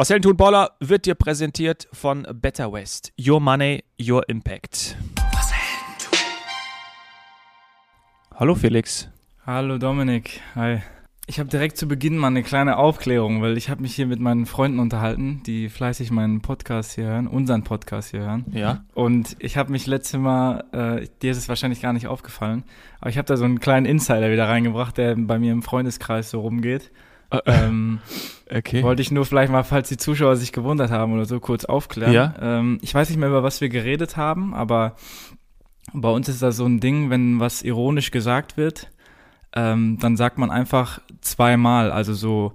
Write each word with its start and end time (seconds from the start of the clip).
Was 0.00 0.08
Helden 0.08 0.22
tun 0.22 0.36
Baller 0.38 0.70
wird 0.80 1.04
dir 1.04 1.14
präsentiert 1.14 1.86
von 1.92 2.26
Better 2.32 2.72
West. 2.72 3.12
Your 3.20 3.38
Money, 3.38 3.84
Your 4.00 4.26
Impact. 4.30 4.96
Was 5.30 5.52
Helden 5.52 5.98
tun. 5.98 6.18
Hallo 8.34 8.54
Felix. 8.54 9.10
Hallo 9.44 9.76
Dominik. 9.76 10.40
Hi. 10.54 10.78
Ich 11.26 11.38
habe 11.38 11.50
direkt 11.50 11.76
zu 11.76 11.86
Beginn 11.86 12.16
mal 12.16 12.28
eine 12.28 12.42
kleine 12.42 12.78
Aufklärung, 12.78 13.42
weil 13.42 13.58
ich 13.58 13.68
habe 13.68 13.82
mich 13.82 13.94
hier 13.94 14.06
mit 14.06 14.20
meinen 14.20 14.46
Freunden 14.46 14.78
unterhalten, 14.78 15.42
die 15.44 15.68
fleißig 15.68 16.10
meinen 16.10 16.40
Podcast 16.40 16.92
hier 16.92 17.04
hören, 17.04 17.26
unseren 17.26 17.62
Podcast 17.64 18.12
hier 18.12 18.20
hören. 18.20 18.46
Ja. 18.54 18.82
Und 18.94 19.36
ich 19.38 19.58
habe 19.58 19.70
mich 19.70 19.86
letzte 19.86 20.16
Mal, 20.16 20.64
äh, 20.72 21.08
dir 21.20 21.32
ist 21.32 21.36
es 21.36 21.50
wahrscheinlich 21.50 21.82
gar 21.82 21.92
nicht 21.92 22.06
aufgefallen, 22.06 22.64
aber 23.00 23.10
ich 23.10 23.18
habe 23.18 23.26
da 23.26 23.36
so 23.36 23.44
einen 23.44 23.60
kleinen 23.60 23.84
Insider 23.84 24.32
wieder 24.32 24.48
reingebracht, 24.48 24.96
der 24.96 25.14
bei 25.14 25.38
mir 25.38 25.52
im 25.52 25.60
Freundeskreis 25.60 26.30
so 26.30 26.40
rumgeht. 26.40 26.90
Ähm, 27.46 28.00
okay. 28.50 28.82
Wollte 28.82 29.02
ich 29.02 29.10
nur 29.10 29.24
vielleicht 29.24 29.52
mal, 29.52 29.62
falls 29.62 29.88
die 29.88 29.96
Zuschauer 29.96 30.36
sich 30.36 30.52
gewundert 30.52 30.90
haben 30.90 31.12
oder 31.12 31.24
so, 31.24 31.40
kurz 31.40 31.64
aufklären. 31.64 32.12
Ja. 32.12 32.34
Ähm, 32.40 32.78
ich 32.82 32.94
weiß 32.94 33.08
nicht 33.08 33.18
mehr, 33.18 33.28
über 33.28 33.42
was 33.42 33.60
wir 33.60 33.68
geredet 33.68 34.16
haben, 34.16 34.54
aber 34.54 34.96
bei 35.92 36.08
uns 36.08 36.28
ist 36.28 36.42
da 36.42 36.52
so 36.52 36.66
ein 36.66 36.80
Ding, 36.80 37.10
wenn 37.10 37.40
was 37.40 37.62
ironisch 37.62 38.10
gesagt 38.10 38.56
wird, 38.56 38.90
ähm, 39.54 39.98
dann 40.00 40.16
sagt 40.16 40.38
man 40.38 40.50
einfach 40.50 41.00
zweimal. 41.20 41.90
Also 41.90 42.14
so, 42.14 42.52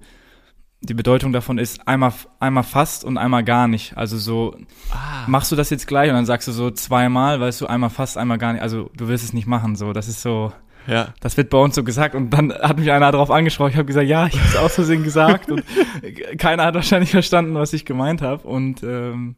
die 0.80 0.94
Bedeutung 0.94 1.32
davon 1.32 1.58
ist 1.58 1.86
einmal, 1.86 2.12
einmal 2.40 2.62
fast 2.62 3.04
und 3.04 3.18
einmal 3.18 3.44
gar 3.44 3.68
nicht. 3.68 3.96
Also 3.96 4.18
so, 4.18 4.56
ah. 4.92 5.24
machst 5.26 5.52
du 5.52 5.56
das 5.56 5.70
jetzt 5.70 5.86
gleich 5.86 6.08
und 6.08 6.14
dann 6.14 6.26
sagst 6.26 6.48
du 6.48 6.52
so 6.52 6.70
zweimal, 6.70 7.40
weißt 7.40 7.60
du, 7.60 7.66
einmal 7.66 7.90
fast, 7.90 8.16
einmal 8.16 8.38
gar 8.38 8.52
nicht. 8.52 8.62
Also 8.62 8.90
du 8.96 9.08
wirst 9.08 9.24
es 9.24 9.32
nicht 9.32 9.46
machen. 9.46 9.76
So, 9.76 9.92
das 9.92 10.08
ist 10.08 10.22
so. 10.22 10.52
Ja. 10.86 11.14
Das 11.20 11.36
wird 11.36 11.50
bei 11.50 11.58
uns 11.58 11.74
so 11.74 11.84
gesagt 11.84 12.14
und 12.14 12.30
dann 12.30 12.52
hat 12.52 12.78
mich 12.78 12.90
einer 12.90 13.10
darauf 13.12 13.30
angesprochen. 13.30 13.70
Ich 13.70 13.76
habe 13.76 13.86
gesagt, 13.86 14.06
ja, 14.06 14.26
ich 14.26 14.38
habe 14.38 14.48
es 14.48 14.56
aus 14.56 14.74
Versehen 14.74 15.02
gesagt 15.02 15.50
und 15.50 15.64
keiner 16.38 16.64
hat 16.64 16.74
wahrscheinlich 16.74 17.10
verstanden, 17.10 17.54
was 17.54 17.72
ich 17.72 17.84
gemeint 17.84 18.22
habe. 18.22 18.46
Und 18.46 18.82
ähm, 18.82 19.36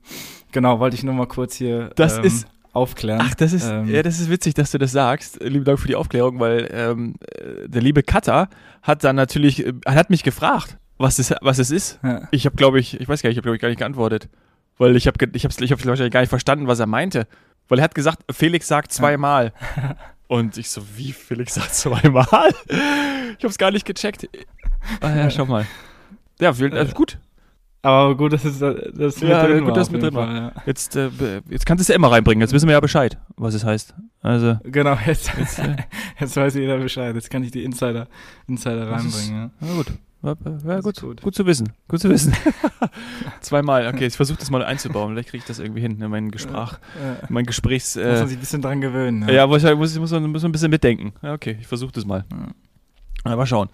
genau, 0.53 0.80
wollte 0.80 0.97
ich 0.97 1.05
nur 1.05 1.15
mal 1.15 1.27
kurz 1.27 1.55
hier. 1.55 1.91
Das 1.97 2.19
ähm, 2.19 2.25
ist 2.25 2.47
aufklären. 2.72 3.20
Ach, 3.22 3.34
das 3.34 3.53
ist, 3.53 3.69
ähm, 3.69 3.89
ja, 3.89 4.03
das 4.03 4.20
ist 4.20 4.31
witzig, 4.31 4.55
dass 4.55 4.70
du 4.70 4.78
das 4.78 4.92
sagst. 4.92 5.42
Lieben 5.42 5.64
Dank 5.64 5.78
für 5.78 5.89
die 5.89 5.97
Aufklärung, 5.97 6.39
weil 6.41 6.69
ähm, 6.72 7.14
der 7.67 7.83
liebe 7.83 8.03
Cutter 8.03 8.48
hat 8.83 9.05
dann 9.05 9.17
natürlich, 9.17 9.67
äh, 9.67 9.72
hat 9.87 10.11
mich 10.11 10.22
gefragt, 10.22 10.78
was 10.98 11.19
es, 11.19 11.34
was 11.41 11.59
es 11.59 11.70
ist. 11.70 12.00
Ja. 12.03 12.28
Ich 12.31 12.47
habe, 12.47 12.56
glaube 12.56 12.78
ich, 12.78 13.00
ich 13.00 13.09
weiß 13.09 13.22
gar 13.22 13.28
nicht, 13.28 13.37
ich 13.37 13.39
habe, 13.39 13.47
glaube 13.47 13.56
ich, 13.56 13.62
gar 13.62 13.69
nicht 13.69 13.78
geantwortet. 13.78 14.28
Weil 14.77 14.94
ich 14.97 15.06
habe 15.06 15.19
ich 15.33 15.44
hab's, 15.44 15.61
ich 15.61 15.72
hab's 15.72 15.87
wahrscheinlich 15.87 16.12
gar 16.12 16.20
nicht 16.20 16.31
verstanden, 16.31 16.69
was 16.69 16.78
er 16.78 16.87
meinte. 16.87 17.27
Weil 17.69 17.78
er 17.81 17.84
hat 17.84 17.94
gesagt, 17.94 18.22
Felix 18.31 18.69
sagt 18.69 18.92
zweimal. 18.92 19.53
Ja. 19.77 19.97
Und 20.29 20.57
ich 20.59 20.71
so, 20.71 20.83
wie 20.97 21.12
Felix 21.12 21.55
sagt 21.57 21.75
zweimal? 21.75 22.27
ich 22.69 23.45
habe 23.45 23.48
es 23.48 23.59
gar 23.59 23.71
nicht 23.71 23.87
gecheckt. 23.87 24.29
Ah 25.01 25.15
ja, 25.15 25.31
schau 25.31 25.47
mal. 25.47 25.67
Ja, 26.41 26.51
also 26.51 26.95
gut. 26.95 27.19
Aber 27.83 28.17
gut, 28.17 28.33
dass 28.33 28.45
es 28.45 28.59
das 28.59 29.21
mit 29.21 29.31
ja, 29.31 29.47
drin 29.47 29.61
gut, 29.61 29.69
war. 29.69 29.75
Dass 29.75 29.91
mit 29.91 30.03
drin 30.03 30.15
war. 30.15 30.34
ja. 30.34 30.53
Jetzt, 30.67 30.97
äh, 30.97 31.11
jetzt 31.49 31.65
kannst 31.65 31.81
du 31.81 31.83
es 31.83 31.89
ja 31.89 31.95
immer 31.95 32.11
reinbringen. 32.11 32.41
Jetzt 32.41 32.53
wissen 32.53 32.67
wir 32.67 32.73
ja 32.73 32.81
Bescheid, 32.81 33.19
was 33.37 33.55
es 33.55 33.65
heißt. 33.65 33.95
Also 34.21 34.59
genau, 34.65 34.99
jetzt, 35.06 35.33
jetzt, 35.39 35.61
äh, 35.61 35.77
jetzt 36.21 36.37
weiß 36.37 36.55
jeder 36.55 36.79
Bescheid. 36.79 37.15
Jetzt 37.15 37.31
kann 37.31 37.43
ich 37.45 37.53
die 37.53 37.65
Insider, 37.65 38.09
Insider 38.47 38.91
reinbringen. 38.91 39.09
Ist, 39.09 39.31
ja. 39.31 39.51
Na 39.61 39.75
gut. 39.75 39.93
Ja, 40.22 40.80
gut, 40.80 41.00
gut. 41.00 41.22
gut 41.22 41.34
zu 41.34 41.47
wissen. 41.47 41.72
Gut 41.86 42.00
zu 42.00 42.11
wissen. 42.11 42.34
Zweimal. 43.41 43.86
Okay, 43.86 44.06
ich 44.06 44.16
versuche 44.16 44.38
das 44.38 44.50
mal 44.50 44.64
einzubauen. 44.64 45.12
Vielleicht 45.12 45.28
kriege 45.28 45.42
ich 45.42 45.47
das 45.47 45.60
irgendwie 45.60 45.80
hin. 45.80 45.97
Ne? 45.98 46.08
Mein 46.08 46.33
Gespräch, 46.33 46.72
mein 47.28 47.47
Gesprächs. 47.47 47.94
Äh, 47.94 48.10
muss 48.10 48.19
man 48.19 48.28
sich 48.28 48.36
ein 48.36 48.41
bisschen 48.41 48.62
dran 48.62 48.80
gewöhnen. 48.80 49.28
Ja, 49.28 49.34
ja 49.34 49.47
muss, 49.47 49.62
muss, 49.62 49.98
muss, 49.98 50.10
man, 50.10 50.30
muss 50.30 50.42
man 50.42 50.48
ein 50.48 50.52
bisschen 50.52 50.70
mitdenken. 50.70 51.12
Ja, 51.22 51.34
okay, 51.34 51.56
ich 51.60 51.69
versuche 51.69 51.92
das 51.92 52.05
mal. 52.05 52.25
Ja. 53.25 53.36
Mal 53.36 53.47
schauen. 53.47 53.69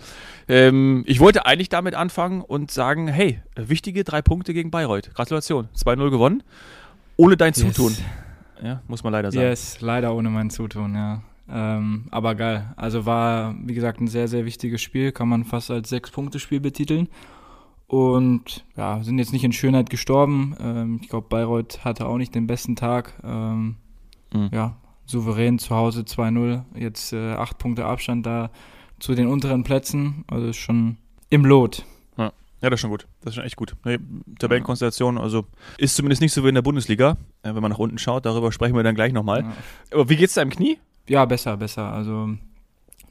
Ähm, 0.48 1.04
ich 1.06 1.20
wollte 1.20 1.46
eigentlich 1.46 1.68
damit 1.68 1.94
anfangen 1.94 2.42
und 2.42 2.70
sagen, 2.70 3.08
hey, 3.08 3.40
wichtige 3.56 4.04
drei 4.04 4.20
Punkte 4.20 4.52
gegen 4.52 4.70
Bayreuth. 4.70 5.14
Gratulation. 5.14 5.68
2-0 5.76 6.10
gewonnen. 6.10 6.42
Ohne 7.16 7.36
dein 7.36 7.52
yes. 7.52 7.74
Zutun. 7.74 7.96
Ja, 8.62 8.82
muss 8.88 9.04
man 9.04 9.12
leider 9.12 9.30
sagen. 9.30 9.46
Yes, 9.46 9.80
leider 9.80 10.14
ohne 10.14 10.30
mein 10.30 10.50
Zutun, 10.50 10.94
ja. 10.94 11.22
Ähm, 11.48 12.06
aber 12.10 12.34
geil. 12.34 12.72
Also 12.76 13.06
war, 13.06 13.54
wie 13.62 13.74
gesagt, 13.74 14.00
ein 14.00 14.08
sehr, 14.08 14.28
sehr 14.28 14.44
wichtiges 14.44 14.80
Spiel. 14.82 15.12
Kann 15.12 15.28
man 15.28 15.44
fast 15.44 15.70
als 15.70 15.88
Sechs-Punkte-Spiel 15.90 16.60
betiteln. 16.60 17.08
Und 17.86 18.64
ja, 18.76 19.02
sind 19.02 19.18
jetzt 19.18 19.32
nicht 19.32 19.44
in 19.44 19.52
Schönheit 19.52 19.90
gestorben. 19.90 20.56
Ähm, 20.60 21.00
ich 21.02 21.08
glaube, 21.08 21.28
Bayreuth 21.28 21.84
hatte 21.84 22.06
auch 22.06 22.16
nicht 22.16 22.34
den 22.34 22.46
besten 22.46 22.76
Tag. 22.76 23.14
Ähm, 23.22 23.76
mhm. 24.32 24.48
Ja, 24.52 24.76
souverän 25.06 25.58
zu 25.58 25.74
Hause 25.74 26.02
2-0. 26.02 26.62
Jetzt 26.74 27.12
äh, 27.12 27.32
acht 27.32 27.58
Punkte 27.58 27.84
Abstand 27.84 28.24
da 28.26 28.50
zu 28.98 29.14
den 29.14 29.26
unteren 29.26 29.64
Plätzen. 29.64 30.24
Also 30.28 30.48
ist 30.48 30.56
schon 30.56 30.96
im 31.28 31.44
Lot. 31.44 31.84
Ja. 32.16 32.32
ja, 32.62 32.70
das 32.70 32.78
ist 32.78 32.80
schon 32.80 32.90
gut. 32.90 33.06
Das 33.20 33.32
ist 33.32 33.34
schon 33.36 33.44
echt 33.44 33.56
gut. 33.56 33.76
Nee, 33.84 33.98
Tabellenkonstellation, 34.38 35.18
also 35.18 35.46
ist 35.76 35.94
zumindest 35.94 36.22
nicht 36.22 36.32
so 36.32 36.42
wie 36.42 36.48
in 36.48 36.54
der 36.54 36.62
Bundesliga, 36.62 37.18
äh, 37.42 37.54
wenn 37.54 37.62
man 37.62 37.70
nach 37.70 37.78
unten 37.78 37.98
schaut. 37.98 38.24
Darüber 38.24 38.50
sprechen 38.50 38.74
wir 38.74 38.82
dann 38.82 38.94
gleich 38.94 39.12
nochmal. 39.12 39.42
Ja. 39.42 39.52
Aber 39.92 40.08
wie 40.08 40.16
geht's 40.16 40.34
deinem 40.34 40.50
Knie? 40.50 40.78
Ja, 41.08 41.24
besser, 41.24 41.56
besser. 41.56 41.92
Also 41.92 42.30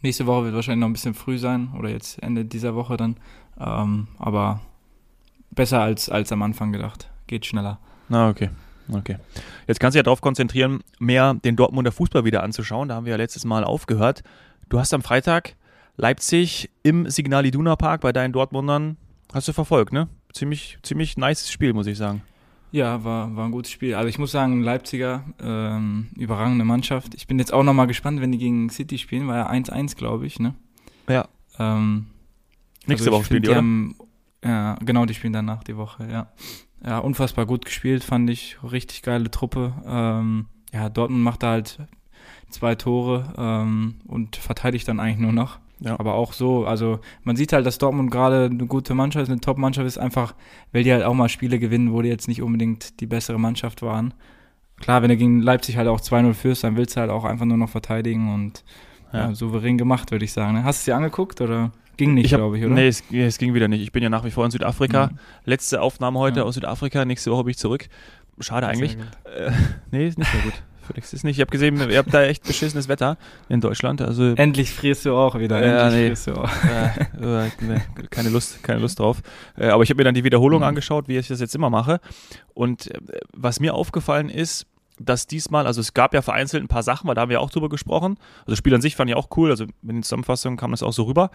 nächste 0.02 0.26
Woche 0.26 0.46
wird 0.46 0.56
wahrscheinlich 0.56 0.82
noch 0.82 0.90
ein 0.90 0.94
bisschen 0.94 1.14
früh 1.14 1.38
sein 1.38 1.72
oder 1.78 1.90
jetzt 1.90 2.22
Ende 2.22 2.46
dieser 2.46 2.76
Woche 2.76 2.98
dann. 2.98 3.18
Ähm, 3.60 4.08
aber 4.18 4.62
besser 5.52 5.82
als, 5.82 6.10
als 6.10 6.32
am 6.32 6.42
Anfang 6.42 6.72
gedacht. 6.72 7.10
Geht 7.28 7.46
schneller. 7.46 7.80
Na, 8.10 8.30
okay. 8.30 8.50
Okay. 8.92 9.18
Jetzt 9.68 9.80
kannst 9.80 9.96
du 9.96 10.00
ja 10.00 10.04
darauf 10.04 10.22
konzentrieren, 10.22 10.82
mehr 11.00 11.36
den 11.36 11.56
Dortmunder 11.56 11.92
Fußball 11.92 12.26
wieder 12.26 12.44
anzuschauen. 12.44 12.90
Da 12.90 12.96
haben 12.96 13.06
wir 13.06 13.12
ja 13.12 13.18
letztes 13.18 13.46
Mal 13.46 13.64
aufgehört. 13.64 14.24
Du 14.70 14.80
hast 14.80 14.94
am 14.94 15.02
Freitag 15.02 15.56
Leipzig 15.96 16.70
im 16.82 17.10
Signal 17.10 17.46
Iduna 17.46 17.76
Park 17.76 18.02
bei 18.02 18.12
deinen 18.12 18.34
Dortmundern 18.34 18.98
hast 19.34 19.48
du 19.48 19.54
verfolgt, 19.54 19.94
ne? 19.94 20.08
Ziemlich, 20.34 20.78
ziemlich 20.84 21.18
nice 21.18 21.52
Spiel, 21.52 21.74
muss 21.74 21.88
ich 21.88 21.98
sagen. 21.98 22.24
Ja, 22.74 23.04
war, 23.04 23.36
war 23.36 23.46
ein 23.46 23.52
gutes 23.52 23.72
Spiel. 23.72 23.94
Also 23.94 24.10
ich 24.10 24.18
muss 24.18 24.32
sagen, 24.32 24.64
Leipziger, 24.64 25.24
ähm, 25.40 26.08
überragende 26.18 26.66
Mannschaft. 26.66 27.14
Ich 27.14 27.28
bin 27.28 27.38
jetzt 27.38 27.54
auch 27.54 27.62
nochmal 27.62 27.86
gespannt, 27.86 28.20
wenn 28.20 28.32
die 28.32 28.40
gegen 28.40 28.68
City 28.72 28.98
spielen, 28.98 29.28
war 29.28 29.38
ja 29.38 29.48
1-1, 29.48 29.96
glaube 29.96 30.26
ich, 30.26 30.40
ne? 30.40 30.56
Ja. 31.08 31.28
Ähm, 31.60 32.08
Nächste 32.88 33.10
also 33.10 33.20
Woche 33.20 33.26
spielen 33.26 33.44
die, 33.44 33.50
oder? 33.50 33.58
Haben, 33.58 33.96
ja, 34.44 34.74
genau, 34.84 35.06
die 35.06 35.14
spielen 35.14 35.34
danach 35.34 35.64
die 35.64 35.78
Woche, 35.78 36.08
ja. 36.12 36.32
Ja, 36.84 36.98
unfassbar 36.98 37.46
gut 37.46 37.64
gespielt, 37.64 38.04
fand 38.04 38.32
ich. 38.32 38.58
Richtig 38.64 39.04
geile 39.04 39.30
Truppe. 39.30 39.76
Ähm, 39.86 40.48
ja, 40.74 40.90
Dortmund 40.90 41.22
macht 41.22 41.44
da 41.44 41.52
halt 41.52 41.78
zwei 42.50 42.74
Tore 42.74 43.36
ähm, 43.38 43.98
und 44.08 44.36
verteidigt 44.36 44.88
dann 44.88 45.00
eigentlich 45.00 45.20
nur 45.20 45.32
noch. 45.32 45.60
Ja. 45.84 46.00
Aber 46.00 46.14
auch 46.14 46.32
so, 46.32 46.66
also 46.66 47.00
man 47.24 47.36
sieht 47.36 47.52
halt, 47.52 47.66
dass 47.66 47.78
Dortmund 47.78 48.10
gerade 48.10 48.46
eine 48.46 48.66
gute 48.68 48.94
Mannschaft 48.94 49.24
ist, 49.24 49.30
eine 49.30 49.42
Top-Mannschaft 49.42 49.86
ist, 49.86 49.98
einfach, 49.98 50.34
weil 50.72 50.84
die 50.84 50.94
halt 50.94 51.04
auch 51.04 51.14
mal 51.14 51.28
Spiele 51.28 51.60
gewinnen, 51.60 51.92
wo 51.92 52.02
die 52.02 52.10
jetzt 52.10 52.30
nicht 52.30 52.42
unbedingt 52.42 53.02
die 53.02 53.06
bessere 53.06 53.38
Mannschaft 53.38 53.82
waren. 53.82 54.14
Klar, 54.80 55.02
wenn 55.02 55.10
du 55.10 55.18
gegen 55.18 55.42
Leipzig 55.42 55.76
halt 55.78 55.90
auch 55.90 56.00
2-0 56.00 56.34
führst, 56.34 56.64
dann 56.64 56.78
willst 56.78 56.96
du 56.96 57.02
halt 57.02 57.12
auch 57.12 57.26
einfach 57.26 57.46
nur 57.46 57.58
noch 57.58 57.70
verteidigen 57.70 58.34
und 58.34 58.64
ja. 59.12 59.28
Ja, 59.30 59.36
souverän 59.36 59.78
gemacht, 59.78 60.10
würde 60.12 60.26
ich 60.26 60.34
sagen. 60.34 60.54
Ne? 60.54 60.64
Hast 60.64 60.80
du 60.80 60.82
es 60.82 60.86
dir 60.86 60.96
angeguckt 60.96 61.40
oder? 61.42 61.72
Ging 61.98 62.16
nicht, 62.16 62.30
glaube 62.30 62.58
ich, 62.58 62.66
oder? 62.66 62.74
Nee 62.74 62.88
es, 62.88 63.04
es, 63.12 63.38
ging 63.38 63.54
wieder 63.54 63.68
nicht. 63.68 63.84
Ich 63.84 63.92
bin 63.92 64.02
ja 64.02 64.10
nach 64.10 64.26
wie 64.26 64.32
vor 64.32 64.44
in 64.46 64.52
Südafrika. 64.52 65.08
Mhm. 65.08 65.20
Letzte 65.46 65.82
Aufnahme 65.82 66.18
heute 66.18 66.40
ja. 66.40 66.46
aus 66.46 66.56
Südafrika. 66.56 67.06
Nächste 67.06 67.30
Woche 67.30 67.44
bin 67.44 67.52
ich 67.52 67.58
zurück. 67.60 67.88
Schade 68.40 68.68
eigentlich. 68.68 68.98
Äh, 69.26 69.52
nee, 69.92 70.08
ist 70.08 70.18
nicht 70.18 70.32
so 70.32 70.40
gut. 70.40 70.54
Felix 70.84 71.14
ist 71.14 71.24
nicht. 71.24 71.38
Ich 71.38 71.42
habe 71.42 71.52
gesehen, 71.52 71.90
ihr 71.90 71.98
habt 71.98 72.14
da 72.14 72.24
echt 72.24 72.44
beschissenes 72.44 72.88
Wetter 72.88 73.18
in 73.50 73.62
Deutschland. 73.62 74.02
Also 74.02 74.34
endlich 74.36 74.72
frierst 74.72 75.06
du 75.06 75.16
auch 75.16 75.38
wieder. 75.38 75.66
Ja, 75.66 75.86
endlich 75.88 76.02
nee. 76.02 76.08
frierst 76.08 76.28
du 76.28 76.34
auch. 76.34 76.50
Ja, 77.22 77.48
nee, 77.62 77.82
keine 78.10 78.30
Lust, 78.30 78.64
keine 78.64 78.80
Lust 78.80 79.00
drauf. 79.00 79.22
Äh, 79.58 79.68
aber 79.68 79.84
ich 79.84 79.90
habe 79.90 79.98
mir 79.98 80.04
dann 80.04 80.16
die 80.16 80.24
Wiederholung 80.24 80.60
mhm. 80.60 80.68
angeschaut, 80.68 81.08
wie 81.08 81.18
ich 81.18 81.28
das 81.28 81.40
jetzt 81.40 81.56
immer 81.56 81.70
mache. 81.70 82.00
Und 82.54 82.92
äh, 82.92 83.00
was 83.34 83.60
mir 83.60 83.74
aufgefallen 83.74 84.30
ist, 84.30 84.68
dass 85.00 85.28
diesmal, 85.28 85.66
also 85.66 85.82
es 85.82 85.94
gab 85.94 86.14
ja 86.14 86.22
vereinzelt 86.22 86.64
ein 86.64 86.68
paar 86.68 86.84
Sachen, 86.84 87.08
weil 87.08 87.16
da 87.16 87.22
haben 87.22 87.30
wir 87.30 87.42
auch 87.42 87.50
drüber 87.50 87.70
gesprochen. 87.70 88.18
Also 88.42 88.52
das 88.52 88.58
Spiel 88.58 88.76
an 88.76 88.82
sich 88.82 88.96
fand 88.96 89.10
ich 89.10 89.16
auch 89.16 89.30
cool. 89.38 89.50
Also 89.50 89.64
in 89.64 89.88
den 89.88 90.04
Zusammenfassungen 90.04 90.58
kam 90.58 90.72
das 90.72 90.84
auch 90.84 90.94
so 90.94 91.04
rüber. 91.04 91.32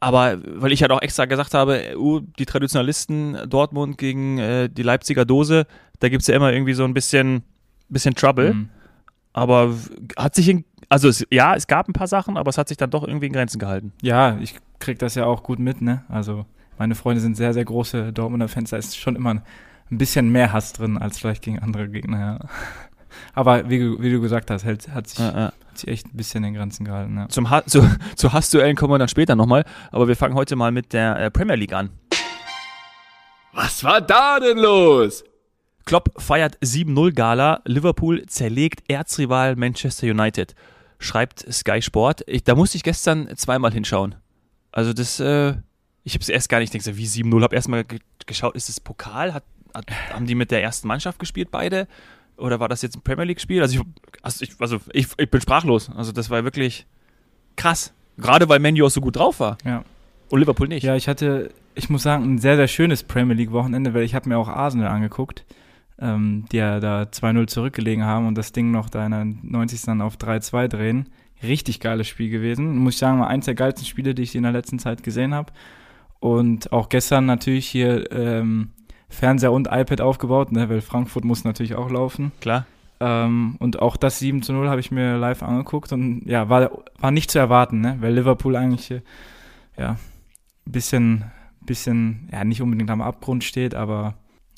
Aber 0.00 0.38
weil 0.44 0.72
ich 0.72 0.82
halt 0.82 0.92
auch 0.92 1.02
extra 1.02 1.24
gesagt 1.24 1.52
habe, 1.52 1.94
uh, 1.96 2.20
die 2.20 2.46
Traditionalisten 2.46 3.38
Dortmund 3.48 3.98
gegen 3.98 4.38
äh, 4.38 4.68
die 4.70 4.82
Leipziger 4.82 5.24
Dose, 5.24 5.66
da 5.98 6.08
gibt 6.08 6.22
es 6.22 6.28
ja 6.28 6.36
immer 6.36 6.52
irgendwie 6.52 6.74
so 6.74 6.84
ein 6.84 6.94
bisschen 6.94 7.42
bisschen 7.88 8.14
Trouble. 8.14 8.54
Mhm. 8.54 8.68
Aber 9.32 9.74
hat 10.16 10.34
sich 10.34 10.48
in, 10.48 10.64
also 10.88 11.08
es, 11.08 11.26
ja, 11.30 11.54
es 11.54 11.66
gab 11.66 11.88
ein 11.88 11.92
paar 11.92 12.06
Sachen, 12.06 12.36
aber 12.36 12.50
es 12.50 12.58
hat 12.58 12.68
sich 12.68 12.76
dann 12.76 12.90
doch 12.90 13.06
irgendwie 13.06 13.26
in 13.26 13.32
Grenzen 13.32 13.58
gehalten. 13.58 13.92
Ja, 14.00 14.38
ich 14.38 14.56
krieg 14.78 14.98
das 14.98 15.16
ja 15.16 15.26
auch 15.26 15.42
gut 15.42 15.58
mit, 15.58 15.82
ne? 15.82 16.04
Also 16.08 16.46
meine 16.78 16.94
Freunde 16.94 17.20
sind 17.20 17.36
sehr, 17.36 17.52
sehr 17.52 17.64
große 17.64 18.12
Dortmunder 18.12 18.48
Fans, 18.48 18.70
da 18.70 18.76
ist 18.76 18.96
schon 18.96 19.16
immer 19.16 19.34
ein, 19.34 19.42
ein 19.90 19.98
bisschen 19.98 20.30
mehr 20.30 20.52
Hass 20.52 20.72
drin 20.72 20.98
als 20.98 21.18
vielleicht 21.18 21.42
gegen 21.42 21.58
andere 21.58 21.88
Gegner, 21.88 22.20
ja. 22.20 22.38
Aber 23.34 23.70
wie, 23.70 24.00
wie 24.00 24.10
du 24.10 24.20
gesagt 24.20 24.50
hast, 24.50 24.64
hat, 24.64 24.88
hat, 24.88 25.08
sich, 25.08 25.18
ja, 25.20 25.30
ja. 25.30 25.44
hat 25.46 25.78
sich 25.78 25.88
echt 25.88 26.06
ein 26.06 26.16
bisschen 26.16 26.42
in 26.42 26.54
Grenzen 26.54 26.84
gehalten. 26.84 27.16
Ja. 27.16 27.28
Zum 27.28 27.48
ha 27.50 27.64
zu, 27.64 27.88
zu 28.16 28.32
Hassduellen 28.32 28.76
kommen 28.76 28.92
wir 28.92 28.98
dann 28.98 29.08
später 29.08 29.36
nochmal, 29.36 29.64
aber 29.92 30.08
wir 30.08 30.16
fangen 30.16 30.34
heute 30.34 30.56
mal 30.56 30.72
mit 30.72 30.92
der 30.92 31.16
äh, 31.18 31.30
Premier 31.30 31.56
League 31.56 31.72
an. 31.72 31.90
Was 33.52 33.84
war 33.84 34.00
da 34.00 34.40
denn 34.40 34.58
los? 34.58 35.24
Klopp 35.84 36.10
feiert 36.16 36.58
7-0 36.58 37.12
Gala, 37.12 37.60
Liverpool 37.64 38.24
zerlegt 38.26 38.82
Erzrival 38.88 39.56
Manchester 39.56 40.06
United, 40.06 40.54
schreibt 40.98 41.40
Sky 41.52 41.82
Sport. 41.82 42.22
Ich, 42.26 42.44
da 42.44 42.54
musste 42.54 42.76
ich 42.76 42.82
gestern 42.82 43.28
zweimal 43.36 43.72
hinschauen. 43.72 44.14
Also 44.72 44.92
das, 44.92 45.20
äh, 45.20 45.54
ich 46.02 46.14
habe 46.14 46.22
es 46.22 46.28
erst 46.28 46.48
gar 46.48 46.58
nicht, 46.60 46.72
denke 46.72 46.96
wie 46.96 47.06
7-0, 47.06 47.42
habe 47.42 47.54
erstmal 47.54 47.84
ge 47.84 47.98
geschaut, 48.26 48.56
ist 48.56 48.70
es 48.70 48.80
Pokal? 48.80 49.34
Hat, 49.34 49.44
hat, 49.74 49.84
haben 50.12 50.26
die 50.26 50.34
mit 50.34 50.50
der 50.50 50.62
ersten 50.62 50.88
Mannschaft 50.88 51.18
gespielt, 51.18 51.50
beide? 51.50 51.86
Oder 52.36 52.58
war 52.58 52.68
das 52.68 52.80
jetzt 52.80 52.96
ein 52.96 53.02
Premier 53.02 53.24
League-Spiel? 53.24 53.60
Also, 53.60 53.80
ich, 53.80 53.86
also, 54.22 54.44
ich, 54.44 54.54
also 54.58 54.80
ich, 54.92 55.06
ich 55.18 55.30
bin 55.30 55.40
sprachlos. 55.40 55.90
Also 55.94 56.10
das 56.10 56.30
war 56.30 56.42
wirklich 56.44 56.86
krass. 57.56 57.92
Gerade 58.16 58.48
weil 58.48 58.58
Menu 58.58 58.86
auch 58.86 58.90
so 58.90 59.00
gut 59.00 59.16
drauf 59.16 59.40
war. 59.40 59.58
Ja. 59.64 59.84
Und 60.30 60.40
Liverpool 60.40 60.68
nicht. 60.68 60.84
Ja, 60.84 60.96
ich 60.96 61.06
hatte, 61.06 61.50
ich 61.74 61.90
muss 61.90 62.02
sagen, 62.02 62.24
ein 62.24 62.38
sehr, 62.38 62.56
sehr 62.56 62.68
schönes 62.68 63.02
Premier 63.02 63.34
League-Wochenende, 63.34 63.94
weil 63.94 64.02
ich 64.02 64.14
habe 64.14 64.28
mir 64.28 64.38
auch 64.38 64.48
Arsenal 64.48 64.88
angeguckt, 64.88 65.44
ähm, 65.98 66.44
die 66.50 66.56
ja 66.56 66.80
da 66.80 67.02
2-0 67.02 67.46
zurückgelegen 67.46 68.04
haben 68.04 68.26
und 68.26 68.36
das 68.36 68.52
Ding 68.52 68.70
noch 68.70 68.90
da 68.90 69.04
in 69.04 69.12
der 69.12 69.24
90. 69.24 69.82
dann 69.82 70.02
auf 70.02 70.16
3-2 70.16 70.68
drehen. 70.68 71.08
Richtig 71.42 71.80
geiles 71.80 72.08
Spiel 72.08 72.30
gewesen. 72.30 72.76
Muss 72.78 72.94
ich 72.94 72.98
sagen, 72.98 73.20
war 73.20 73.28
eins 73.28 73.44
der 73.44 73.54
geilsten 73.54 73.86
Spiele, 73.86 74.14
die 74.14 74.22
ich 74.22 74.34
in 74.34 74.42
der 74.44 74.52
letzten 74.52 74.78
Zeit 74.78 75.02
gesehen 75.02 75.34
habe. 75.34 75.52
Und 76.20 76.72
auch 76.72 76.88
gestern 76.88 77.26
natürlich 77.26 77.66
hier 77.66 78.10
ähm, 78.12 78.70
Fernseher 79.08 79.52
und 79.52 79.68
iPad 79.70 80.00
aufgebaut, 80.00 80.52
ne, 80.52 80.68
weil 80.68 80.80
Frankfurt 80.80 81.24
muss 81.24 81.44
natürlich 81.44 81.74
auch 81.74 81.90
laufen. 81.90 82.32
Klar. 82.40 82.66
Ähm, 83.00 83.56
und 83.58 83.82
auch 83.82 83.96
das 83.96 84.18
7 84.20 84.42
zu 84.42 84.52
0 84.52 84.68
habe 84.68 84.80
ich 84.80 84.90
mir 84.90 85.16
live 85.18 85.42
angeguckt 85.42 85.92
und 85.92 86.22
ja, 86.26 86.48
war, 86.48 86.70
war 86.98 87.10
nicht 87.10 87.30
zu 87.30 87.38
erwarten, 87.38 87.80
ne? 87.80 87.96
weil 88.00 88.14
Liverpool 88.14 88.56
eigentlich 88.56 88.90
äh, 88.90 89.02
ja, 89.76 89.90
ein 90.66 90.72
bisschen, 90.72 91.24
bisschen, 91.60 92.28
ja, 92.32 92.44
nicht 92.44 92.62
unbedingt 92.62 92.90
am 92.90 93.02
Abgrund 93.02 93.42
steht, 93.42 93.74
aber 93.74 94.14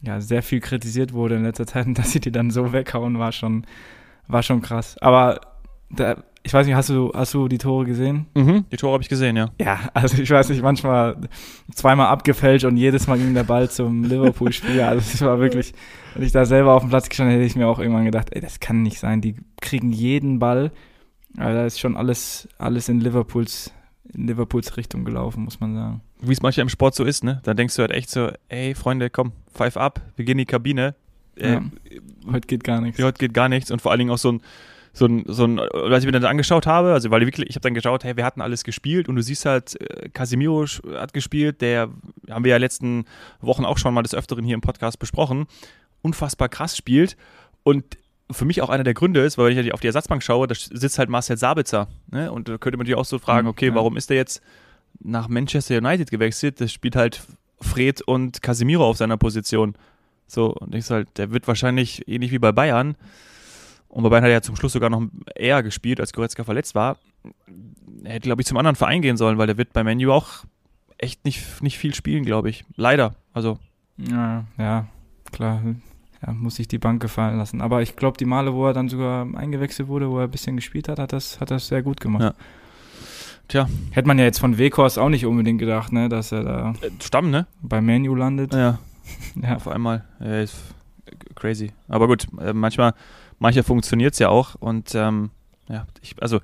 ja, 0.06 0.20
sehr 0.20 0.42
viel 0.42 0.60
kritisiert 0.60 1.12
wurde 1.12 1.36
in 1.36 1.42
letzter 1.42 1.66
Zeit 1.66 1.86
und 1.86 1.98
dass 1.98 2.12
sie 2.12 2.20
die 2.20 2.32
dann 2.32 2.50
so 2.50 2.72
weghauen, 2.72 3.18
war 3.18 3.32
schon, 3.32 3.66
war 4.26 4.42
schon 4.42 4.62
krass. 4.62 4.96
Aber 5.00 5.40
da, 5.90 6.16
ich 6.46 6.54
weiß 6.54 6.64
nicht, 6.66 6.76
hast 6.76 6.90
du, 6.90 7.10
hast 7.12 7.34
du 7.34 7.48
die 7.48 7.58
Tore 7.58 7.84
gesehen? 7.84 8.26
Mhm, 8.34 8.66
die 8.70 8.76
Tore 8.76 8.92
habe 8.92 9.02
ich 9.02 9.08
gesehen, 9.08 9.36
ja. 9.36 9.50
Ja, 9.60 9.80
also 9.94 10.22
ich 10.22 10.30
weiß 10.30 10.48
nicht, 10.48 10.62
manchmal 10.62 11.16
zweimal 11.74 12.06
abgefälscht 12.06 12.64
und 12.64 12.76
jedes 12.76 13.08
Mal 13.08 13.18
ging 13.18 13.34
der 13.34 13.42
Ball 13.42 13.68
zum 13.68 14.04
Liverpool-Spieler. 14.04 14.88
Also 14.88 15.10
es 15.12 15.20
war 15.22 15.40
wirklich, 15.40 15.74
wenn 16.14 16.22
ich 16.22 16.30
da 16.30 16.44
selber 16.44 16.74
auf 16.74 16.82
dem 16.82 16.90
Platz 16.90 17.08
gestanden 17.08 17.32
hätte, 17.32 17.42
hätte 17.42 17.50
ich 17.50 17.56
mir 17.56 17.66
auch 17.66 17.80
irgendwann 17.80 18.04
gedacht, 18.04 18.28
ey, 18.30 18.40
das 18.40 18.60
kann 18.60 18.82
nicht 18.82 19.00
sein. 19.00 19.20
Die 19.20 19.34
kriegen 19.60 19.90
jeden 19.90 20.38
Ball. 20.38 20.70
Aber 21.36 21.52
da 21.52 21.66
ist 21.66 21.80
schon 21.80 21.96
alles, 21.96 22.48
alles 22.58 22.88
in 22.88 23.00
Liverpools, 23.00 23.72
in 24.14 24.28
Liverpools 24.28 24.76
Richtung 24.76 25.04
gelaufen, 25.04 25.44
muss 25.44 25.58
man 25.58 25.74
sagen. 25.74 26.00
Wie 26.20 26.32
es 26.32 26.40
manchmal 26.42 26.62
im 26.62 26.68
Sport 26.70 26.94
so 26.94 27.04
ist, 27.04 27.24
ne? 27.24 27.40
Da 27.44 27.54
denkst 27.54 27.76
du 27.76 27.82
halt 27.82 27.90
echt 27.90 28.10
so, 28.10 28.30
ey, 28.48 28.74
Freunde, 28.74 29.10
komm, 29.10 29.32
pfeif 29.54 29.76
ab, 29.76 30.00
wir 30.16 30.24
gehen 30.24 30.32
in 30.32 30.38
die 30.38 30.46
Kabine. 30.46 30.94
Äh, 31.36 31.52
Ja. 31.54 31.62
Heute 32.32 32.46
geht 32.46 32.64
gar 32.64 32.80
nichts. 32.80 33.02
Heute 33.02 33.18
geht 33.18 33.34
gar 33.34 33.48
nichts 33.48 33.70
und 33.70 33.82
vor 33.82 33.90
allen 33.92 33.98
Dingen 33.98 34.10
auch 34.10 34.18
so 34.18 34.32
ein, 34.32 34.40
so 34.94 35.04
ein, 35.04 35.24
so 35.26 35.44
ein, 35.44 35.58
als 35.60 36.02
ich 36.02 36.06
mir 36.06 36.12
dann 36.12 36.24
angeschaut 36.24 36.66
habe, 36.66 36.94
also 36.94 37.10
weil 37.10 37.20
wirklich, 37.20 37.50
ich 37.50 37.54
habe 37.56 37.60
dann 37.60 37.74
geschaut, 37.74 38.02
hey, 38.04 38.16
wir 38.16 38.24
hatten 38.24 38.40
alles 38.40 38.64
gespielt 38.64 39.08
und 39.10 39.16
du 39.16 39.22
siehst 39.22 39.44
halt, 39.44 39.78
äh, 39.80 40.08
Casemiro 40.08 40.62
sch- 40.62 40.98
hat 40.98 41.12
gespielt, 41.12 41.60
der 41.60 41.90
haben 42.30 42.44
wir 42.44 42.52
ja 42.52 42.56
letzten 42.56 43.04
Wochen 43.42 43.66
auch 43.66 43.76
schon 43.76 43.92
mal 43.92 44.02
des 44.02 44.14
Öfteren 44.14 44.42
hier 44.44 44.54
im 44.54 44.62
Podcast 44.62 44.98
besprochen, 44.98 45.46
unfassbar 46.00 46.48
krass 46.48 46.76
spielt 46.78 47.18
und 47.62 47.84
für 48.30 48.46
mich 48.46 48.62
auch 48.62 48.70
einer 48.70 48.84
der 48.84 48.94
Gründe 48.94 49.20
ist, 49.20 49.36
weil 49.36 49.54
wenn 49.54 49.66
ich 49.66 49.74
auf 49.74 49.80
die 49.80 49.86
Ersatzbank 49.86 50.22
schaue, 50.22 50.46
da 50.46 50.54
sitzt 50.56 50.98
halt 50.98 51.10
Marcel 51.10 51.36
Sabitzer, 51.36 51.88
ne? 52.10 52.32
Und 52.32 52.48
da 52.48 52.56
könnte 52.58 52.78
man 52.78 52.84
natürlich 52.84 52.98
auch 52.98 53.04
so 53.04 53.18
fragen, 53.18 53.44
Mhm, 53.46 53.50
okay, 53.50 53.74
warum 53.74 53.96
ist 53.98 54.08
der 54.10 54.16
jetzt 54.16 54.40
nach 55.00 55.28
Manchester 55.28 55.78
United 55.78 56.10
gewechselt? 56.10 56.60
Das 56.60 56.72
spielt 56.72 56.96
halt 56.96 57.22
Fred 57.60 58.02
und 58.02 58.42
Casemiro 58.42 58.88
auf 58.88 58.96
seiner 58.96 59.16
Position. 59.16 59.74
So, 60.26 60.52
und 60.54 60.74
ich 60.74 60.90
halt, 60.90 61.08
der 61.18 61.30
wird 61.30 61.46
wahrscheinlich 61.46 62.08
ähnlich 62.08 62.32
wie 62.32 62.38
bei 62.38 62.52
Bayern, 62.52 62.96
und 63.96 64.02
bei 64.02 64.10
Bayern 64.10 64.24
hat 64.24 64.28
er 64.28 64.34
ja 64.34 64.42
zum 64.42 64.56
Schluss 64.56 64.74
sogar 64.74 64.90
noch 64.90 65.04
eher 65.34 65.62
gespielt, 65.62 66.00
als 66.00 66.12
Goretzka 66.12 66.44
verletzt 66.44 66.74
war. 66.74 66.98
Er 68.04 68.12
hätte, 68.12 68.28
glaube 68.28 68.42
ich, 68.42 68.46
zum 68.46 68.58
anderen 68.58 68.76
Verein 68.76 69.00
gehen 69.00 69.16
sollen, 69.16 69.38
weil 69.38 69.46
der 69.46 69.56
wird 69.56 69.72
bei 69.72 69.84
Menu 69.84 70.12
auch 70.12 70.44
echt 70.98 71.24
nicht, 71.24 71.62
nicht 71.62 71.78
viel 71.78 71.94
spielen, 71.94 72.22
glaube 72.22 72.50
ich. 72.50 72.66
Leider. 72.76 73.14
Also, 73.32 73.58
Ja, 73.96 74.44
ja, 74.58 74.86
klar. 75.32 75.62
Ja, 76.20 76.32
muss 76.32 76.56
sich 76.56 76.68
die 76.68 76.76
Bank 76.76 77.00
gefallen 77.00 77.38
lassen. 77.38 77.62
Aber 77.62 77.80
ich 77.80 77.96
glaube, 77.96 78.18
die 78.18 78.26
Male, 78.26 78.52
wo 78.52 78.66
er 78.66 78.74
dann 78.74 78.90
sogar 78.90 79.26
eingewechselt 79.34 79.88
wurde, 79.88 80.10
wo 80.10 80.18
er 80.18 80.24
ein 80.24 80.30
bisschen 80.30 80.56
gespielt 80.56 80.88
hat, 80.90 80.98
hat 80.98 81.14
das, 81.14 81.40
hat 81.40 81.50
das 81.50 81.68
sehr 81.68 81.82
gut 81.82 81.98
gemacht. 81.98 82.22
Ja. 82.22 82.34
Tja. 83.48 83.68
Hätte 83.92 84.08
man 84.08 84.18
ja 84.18 84.24
jetzt 84.24 84.38
von 84.40 84.58
Weghorst 84.58 84.98
auch 84.98 85.08
nicht 85.08 85.24
unbedingt 85.26 85.58
gedacht, 85.60 85.92
ne, 85.92 86.08
dass 86.08 86.32
er 86.32 86.42
da 86.42 86.74
äh, 86.82 86.90
Stamm, 87.00 87.30
ne? 87.30 87.46
bei 87.62 87.80
Manu 87.80 88.14
landet. 88.14 88.52
Ja, 88.54 88.78
Ja. 89.42 89.56
auf 89.56 89.68
einmal. 89.68 90.04
Ja, 90.20 90.40
ist 90.40 90.56
crazy. 91.36 91.72
Aber 91.88 92.08
gut, 92.08 92.26
äh, 92.40 92.52
manchmal, 92.52 92.94
manchmal 93.38 93.62
funktioniert 93.62 94.14
es 94.14 94.18
ja 94.18 94.28
auch. 94.28 94.56
Und 94.56 94.94
ähm, 94.94 95.30
ja, 95.68 95.86
ich, 96.02 96.20
also, 96.20 96.40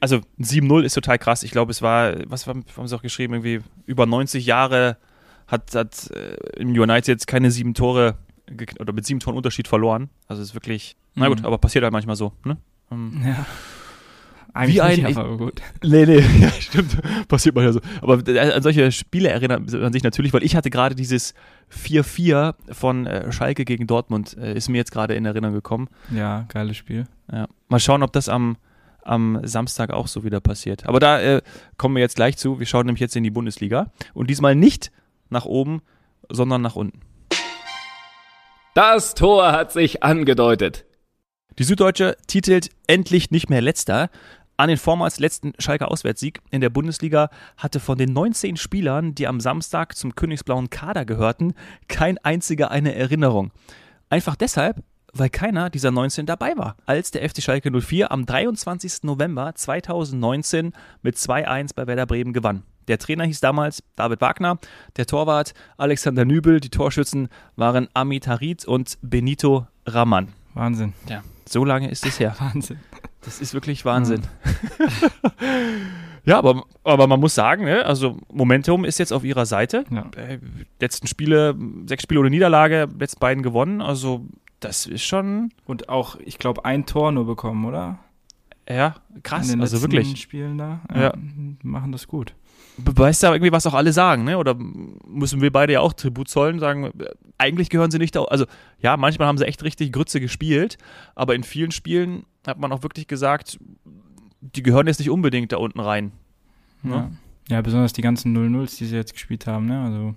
also 0.00 0.20
7-0 0.40 0.82
ist 0.84 0.94
total 0.94 1.18
krass. 1.18 1.42
Ich 1.42 1.50
glaube, 1.50 1.70
es 1.72 1.82
war, 1.82 2.14
was 2.30 2.46
haben 2.46 2.64
sie 2.84 2.94
auch 2.96 3.02
geschrieben, 3.02 3.34
irgendwie 3.34 3.60
über 3.86 4.06
90 4.06 4.46
Jahre 4.46 4.96
hat, 5.48 5.74
hat 5.74 6.10
äh, 6.12 6.36
im 6.60 6.68
United 6.70 7.08
jetzt 7.08 7.26
keine 7.26 7.50
sieben 7.50 7.74
Tore 7.74 8.14
oder 8.78 8.92
mit 8.92 9.04
sieben 9.06 9.18
Toren 9.18 9.36
Unterschied 9.36 9.66
verloren. 9.66 10.08
Also 10.28 10.40
es 10.42 10.50
ist 10.50 10.54
wirklich, 10.54 10.96
na 11.16 11.26
gut, 11.28 11.40
Mhm. 11.40 11.46
aber 11.46 11.58
passiert 11.58 11.82
halt 11.82 11.92
manchmal 11.92 12.14
so. 12.16 12.32
Ne? 12.44 12.56
Ähm, 12.92 13.22
Ja. 13.26 13.44
Eigentlich 14.56 14.76
Wie 14.76 14.80
ein- 14.80 15.02
nicht, 15.02 15.16
aber 15.18 15.36
gut. 15.36 15.60
Nee, 15.82 16.06
nee, 16.06 16.24
ja, 16.40 16.50
stimmt. 16.50 16.96
Passiert 17.28 17.54
mal 17.54 17.64
ja 17.64 17.72
so. 17.72 17.80
Aber 18.00 18.26
äh, 18.26 18.38
an 18.38 18.62
solche 18.62 18.90
Spiele 18.92 19.28
erinnert 19.28 19.70
man 19.70 19.92
sich 19.92 20.02
natürlich, 20.02 20.32
weil 20.32 20.42
ich 20.42 20.56
hatte 20.56 20.70
gerade 20.70 20.94
dieses 20.94 21.34
4-4 21.72 22.54
von 22.72 23.06
äh, 23.06 23.30
Schalke 23.32 23.64
gegen 23.64 23.86
Dortmund, 23.86 24.36
äh, 24.38 24.54
ist 24.54 24.68
mir 24.68 24.78
jetzt 24.78 24.92
gerade 24.92 25.14
in 25.14 25.24
Erinnerung 25.26 25.54
gekommen. 25.54 25.88
Ja, 26.10 26.46
geiles 26.48 26.76
Spiel. 26.76 27.04
Ja. 27.30 27.48
Mal 27.68 27.80
schauen, 27.80 28.02
ob 28.02 28.12
das 28.12 28.28
am, 28.28 28.56
am 29.02 29.40
Samstag 29.42 29.90
auch 29.90 30.06
so 30.06 30.24
wieder 30.24 30.40
passiert. 30.40 30.86
Aber 30.86 31.00
da 31.00 31.20
äh, 31.20 31.42
kommen 31.76 31.94
wir 31.96 32.00
jetzt 32.02 32.16
gleich 32.16 32.36
zu. 32.36 32.58
Wir 32.58 32.66
schauen 32.66 32.86
nämlich 32.86 33.00
jetzt 33.00 33.16
in 33.16 33.24
die 33.24 33.30
Bundesliga. 33.30 33.92
Und 34.14 34.30
diesmal 34.30 34.54
nicht 34.54 34.90
nach 35.28 35.44
oben, 35.44 35.82
sondern 36.30 36.62
nach 36.62 36.76
unten. 36.76 37.00
Das 38.74 39.14
Tor 39.14 39.52
hat 39.52 39.72
sich 39.72 40.02
angedeutet. 40.02 40.84
Die 41.58 41.64
Süddeutsche 41.64 42.16
titelt 42.26 42.68
endlich 42.86 43.30
nicht 43.30 43.48
mehr 43.48 43.62
letzter. 43.62 44.10
An 44.58 44.68
den 44.68 44.78
vormals 44.78 45.18
letzten 45.18 45.52
Schalker 45.58 45.90
Auswärtssieg 45.90 46.40
in 46.50 46.62
der 46.62 46.70
Bundesliga 46.70 47.28
hatte 47.58 47.78
von 47.78 47.98
den 47.98 48.12
19 48.14 48.56
Spielern, 48.56 49.14
die 49.14 49.26
am 49.26 49.40
Samstag 49.40 49.94
zum 49.96 50.14
königsblauen 50.14 50.70
Kader 50.70 51.04
gehörten, 51.04 51.54
kein 51.88 52.16
einziger 52.18 52.70
eine 52.70 52.94
Erinnerung. 52.94 53.52
Einfach 54.08 54.34
deshalb, 54.34 54.82
weil 55.12 55.28
keiner 55.28 55.68
dieser 55.68 55.90
19 55.90 56.24
dabei 56.24 56.56
war, 56.56 56.76
als 56.86 57.10
der 57.10 57.28
FC 57.28 57.42
Schalke 57.42 57.70
04 57.70 58.10
am 58.10 58.24
23. 58.24 59.02
November 59.02 59.54
2019 59.54 60.72
mit 61.02 61.16
2-1 61.16 61.74
bei 61.74 61.86
Werder 61.86 62.06
Bremen 62.06 62.32
gewann. 62.32 62.62
Der 62.88 62.98
Trainer 62.98 63.24
hieß 63.24 63.40
damals 63.40 63.82
David 63.96 64.20
Wagner, 64.20 64.58
der 64.96 65.06
Torwart 65.06 65.52
Alexander 65.76 66.24
Nübel, 66.24 66.60
die 66.60 66.70
Torschützen 66.70 67.28
waren 67.56 67.88
Amit 67.94 68.26
Harit 68.26 68.64
und 68.64 68.96
Benito 69.02 69.66
Raman. 69.84 70.28
Wahnsinn. 70.54 70.94
Ja, 71.08 71.22
so 71.46 71.64
lange 71.64 71.90
ist 71.90 72.06
es 72.06 72.20
her. 72.20 72.34
Wahnsinn. 72.38 72.78
Das 73.26 73.40
ist 73.40 73.54
wirklich 73.54 73.84
Wahnsinn. 73.84 74.22
ja, 76.24 76.38
aber, 76.38 76.64
aber 76.84 77.06
man 77.08 77.18
muss 77.18 77.34
sagen, 77.34 77.64
ne, 77.64 77.84
also 77.84 78.18
Momentum 78.32 78.84
ist 78.84 78.98
jetzt 78.98 79.12
auf 79.12 79.24
ihrer 79.24 79.46
Seite. 79.46 79.84
Ja. 79.90 80.08
Äh, 80.16 80.38
letzten 80.80 81.08
Spiele, 81.08 81.56
sechs 81.86 82.04
Spiele 82.04 82.20
ohne 82.20 82.30
Niederlage, 82.30 82.88
letzten 82.98 83.18
beiden 83.18 83.42
gewonnen. 83.42 83.82
Also 83.82 84.26
das 84.60 84.86
ist 84.86 85.02
schon, 85.04 85.50
Und 85.66 85.88
auch, 85.88 86.16
ich 86.24 86.38
glaube, 86.38 86.64
ein 86.64 86.86
Tor 86.86 87.10
nur 87.12 87.26
bekommen, 87.26 87.64
oder? 87.64 87.98
ja, 88.68 88.94
krass. 89.22 89.46
In 89.46 89.56
den 89.56 89.60
Also 89.60 89.76
letzten 89.76 89.92
wirklich. 89.92 90.20
Spielen 90.20 90.58
da. 90.58 90.80
Ja. 90.94 91.12
Machen 91.62 91.92
das 91.92 92.06
gut. 92.08 92.34
Beweist 92.78 93.22
ja 93.22 93.32
irgendwie, 93.32 93.52
was 93.52 93.66
auch 93.66 93.74
alle 93.74 93.92
sagen, 93.92 94.24
ne? 94.24 94.38
Oder 94.38 94.54
müssen 94.54 95.40
wir 95.40 95.50
beide 95.50 95.72
ja 95.72 95.80
auch 95.80 95.92
Tribut 95.92 96.28
zollen, 96.28 96.58
sagen, 96.58 96.92
äh, 96.98 97.06
eigentlich 97.38 97.70
gehören 97.70 97.90
sie 97.90 97.98
nicht 97.98 98.14
da. 98.16 98.24
Also 98.24 98.46
ja, 98.80 98.96
manchmal 98.96 99.28
haben 99.28 99.38
sie 99.38 99.46
echt 99.46 99.62
richtig 99.62 99.92
Grütze 99.92 100.20
gespielt, 100.20 100.78
aber 101.14 101.34
in 101.34 101.42
vielen 101.42 101.70
Spielen 101.70 102.24
hat 102.46 102.58
man 102.58 102.72
auch 102.72 102.82
wirklich 102.82 103.06
gesagt, 103.06 103.58
die 104.40 104.62
gehören 104.62 104.86
jetzt 104.86 104.98
nicht 104.98 105.10
unbedingt 105.10 105.52
da 105.52 105.56
unten 105.56 105.80
rein. 105.80 106.12
Ja. 106.82 107.10
ja, 107.48 107.60
besonders 107.62 107.92
die 107.92 108.02
ganzen 108.02 108.36
0-0s, 108.36 108.78
die 108.78 108.86
sie 108.86 108.96
jetzt 108.96 109.12
gespielt 109.12 109.46
haben, 109.46 109.66
ne? 109.66 109.82
Also, 109.82 110.14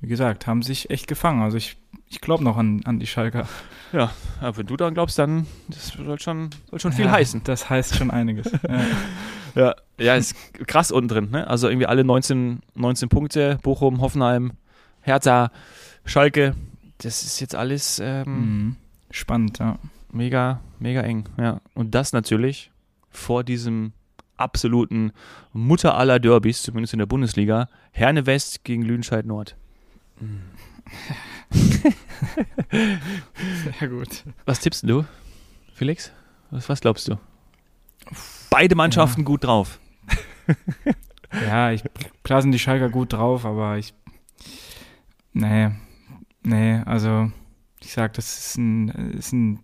wie 0.00 0.08
gesagt, 0.08 0.46
haben 0.46 0.62
sich 0.62 0.90
echt 0.90 1.06
gefangen. 1.06 1.42
Also 1.42 1.56
ich, 1.56 1.76
ich 2.08 2.20
glaube 2.20 2.44
noch 2.44 2.58
an, 2.58 2.82
an 2.84 2.98
die 2.98 3.06
Schalker. 3.06 3.48
Ja, 3.92 4.10
wenn 4.40 4.66
du 4.66 4.76
daran 4.76 4.92
glaubst, 4.94 5.18
dann 5.18 5.46
das 5.68 5.88
soll 5.88 6.20
schon, 6.20 6.50
soll 6.68 6.80
schon 6.80 6.92
viel 6.92 7.06
ja, 7.06 7.12
heißen. 7.12 7.42
Das 7.44 7.70
heißt 7.70 7.94
schon 7.96 8.10
einiges. 8.10 8.50
ja. 8.68 8.80
Ja, 9.54 9.76
ja, 9.98 10.16
ist 10.16 10.34
krass 10.66 10.90
unten 10.90 11.08
drin. 11.08 11.30
Ne? 11.30 11.46
Also 11.46 11.68
irgendwie 11.68 11.86
alle 11.86 12.02
19, 12.02 12.60
19 12.74 13.08
Punkte, 13.08 13.58
Bochum, 13.62 14.00
Hoffenheim, 14.00 14.54
Hertha, 15.00 15.52
Schalke. 16.04 16.54
Das 16.98 17.22
ist 17.22 17.40
jetzt 17.40 17.54
alles 17.54 18.00
ähm, 18.00 18.24
Mhm. 18.26 18.76
Spannend, 19.10 19.60
ja. 19.60 19.78
Mega, 20.14 20.60
mega 20.78 21.00
eng. 21.02 21.28
Ja. 21.38 21.60
Und 21.74 21.94
das 21.94 22.12
natürlich 22.12 22.70
vor 23.10 23.44
diesem 23.44 23.92
absoluten 24.36 25.12
Mutter 25.52 25.96
aller 25.96 26.18
Derbys, 26.18 26.62
zumindest 26.62 26.94
in 26.94 26.98
der 26.98 27.06
Bundesliga, 27.06 27.68
Herne 27.92 28.26
West 28.26 28.64
gegen 28.64 28.82
Lüdenscheid 28.82 29.26
Nord. 29.26 29.56
Sehr 33.80 33.88
gut. 33.88 34.24
Was 34.44 34.60
tippst 34.60 34.88
du, 34.88 35.04
Felix? 35.74 36.12
Was, 36.50 36.68
was 36.68 36.80
glaubst 36.80 37.08
du? 37.08 37.18
Beide 38.50 38.74
Mannschaften 38.74 39.24
gut 39.24 39.44
drauf. 39.44 39.78
Ja, 41.46 41.72
ich, 41.72 41.82
klar 42.22 42.42
sind 42.42 42.52
die 42.52 42.58
Schalker 42.58 42.88
gut 42.88 43.12
drauf, 43.12 43.44
aber 43.44 43.76
ich. 43.78 43.92
Nee, 45.32 45.70
nee, 46.42 46.80
also 46.86 47.30
ich 47.80 47.92
sag, 47.92 48.12
das 48.14 48.38
ist 48.38 48.56
ein, 48.56 48.88
ist 48.88 49.32
ein 49.32 49.58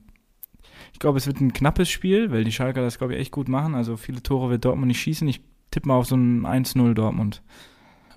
ich 0.92 0.98
glaube, 0.98 1.18
es 1.18 1.26
wird 1.26 1.40
ein 1.40 1.52
knappes 1.52 1.88
Spiel, 1.88 2.30
weil 2.30 2.44
die 2.44 2.52
Schalker 2.52 2.82
das, 2.82 2.98
glaube 2.98 3.14
ich, 3.14 3.20
echt 3.20 3.32
gut 3.32 3.48
machen. 3.48 3.74
Also 3.74 3.96
viele 3.96 4.22
Tore 4.22 4.50
wird 4.50 4.64
Dortmund 4.64 4.88
nicht 4.88 5.00
schießen. 5.00 5.26
Ich 5.28 5.40
tippe 5.70 5.88
mal 5.88 5.96
auf 5.96 6.06
so 6.06 6.16
ein 6.16 6.46
1-0 6.46 6.94
Dortmund. 6.94 7.42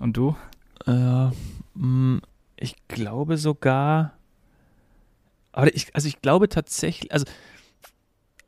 Und 0.00 0.16
du? 0.16 0.36
Äh, 0.86 1.28
mh, 1.74 2.20
ich 2.56 2.76
glaube 2.88 3.36
sogar. 3.36 4.12
Aber 5.52 5.74
ich, 5.74 5.94
also 5.94 6.08
ich 6.08 6.20
glaube 6.20 6.48
tatsächlich, 6.48 7.12
also 7.12 7.24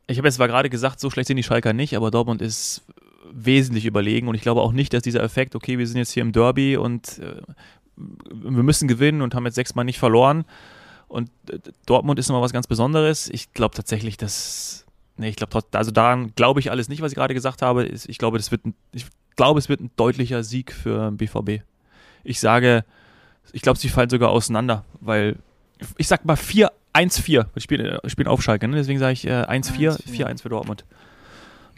ich 0.07 0.19
habe 0.19 0.29
jetzt 0.29 0.37
zwar 0.37 0.49
gerade 0.49 0.71
gesagt, 0.71 1.01
so 1.01 1.11
schlecht 1.11 1.29
sind 1.29 1.37
die 1.37 1.43
Schalker 1.43 1.73
nicht, 1.73 1.97
aber 1.97 2.11
Dortmund 2.11 2.43
ist 2.43 2.85
wesentlich 3.33 3.87
überlegen 3.87 4.29
und 4.29 4.35
ich 4.35 4.43
glaube 4.43 4.61
auch 4.61 4.73
nicht, 4.73 4.93
dass 4.93 5.03
dieser 5.03 5.23
Effekt, 5.23 5.55
okay, 5.57 5.79
wir 5.79 5.87
sind 5.87 5.99
jetzt 5.99 6.13
hier 6.13 6.23
im 6.23 6.33
Derby 6.33 6.77
und 6.77 7.19
äh, 7.19 7.43
wir 7.97 8.63
müssen 8.63 8.89
gewinnen 8.89 9.23
und 9.23 9.35
haben 9.35 9.47
jetzt 9.47 9.55
sechsmal 9.55 9.85
nicht 9.85 9.99
verloren 9.99 10.45
und 11.09 11.31
äh, 11.51 11.59
Dortmund 11.87 12.19
ist 12.19 12.29
nochmal 12.29 12.43
was 12.43 12.53
ganz 12.53 12.67
Besonderes. 12.67 13.29
Ich 13.31 13.53
glaube 13.53 13.75
tatsächlich, 13.75 14.17
dass 14.17 14.87
Nee, 15.19 15.31
ich 15.31 15.37
glaube, 15.37 15.63
also 15.73 15.91
daran 15.91 16.33
glaube 16.35 16.61
ich 16.61 16.71
alles 16.71 16.89
nicht, 16.89 17.01
was 17.01 17.13
ich 17.13 17.17
gerade 17.17 17.33
gesagt 17.33 17.63
habe. 17.63 17.87
Ich 17.87 18.19
glaube, 18.19 18.37
das 18.37 18.51
wird 18.51 18.67
ein, 18.67 18.75
ich 18.93 19.07
glaube, 19.35 19.59
es 19.59 19.69
wird 19.69 19.81
ein 19.81 19.91
deutlicher 19.97 20.43
Sieg 20.43 20.73
für 20.73 21.11
BVB. 21.11 21.63
Ich 22.23 22.39
sage, 22.39 22.85
ich 23.53 23.63
glaube, 23.63 23.79
sie 23.79 23.89
fallen 23.89 24.11
sogar 24.11 24.31
auseinander, 24.31 24.85
weil 25.01 25.37
ich 25.97 26.09
sag 26.09 26.25
mal 26.25 26.37
4 26.37 26.71
1-4. 26.93 27.47
Wir 27.53 27.63
spielen, 27.63 27.99
spielen 28.07 28.29
auf 28.29 28.43
Schalke, 28.43 28.69
ne? 28.69 28.77
deswegen 28.77 28.99
sage 28.99 29.13
ich 29.13 29.27
äh, 29.27 29.43
1-4, 29.43 30.03
4-1 30.07 30.43
für 30.43 30.49
Dortmund. 30.49 30.85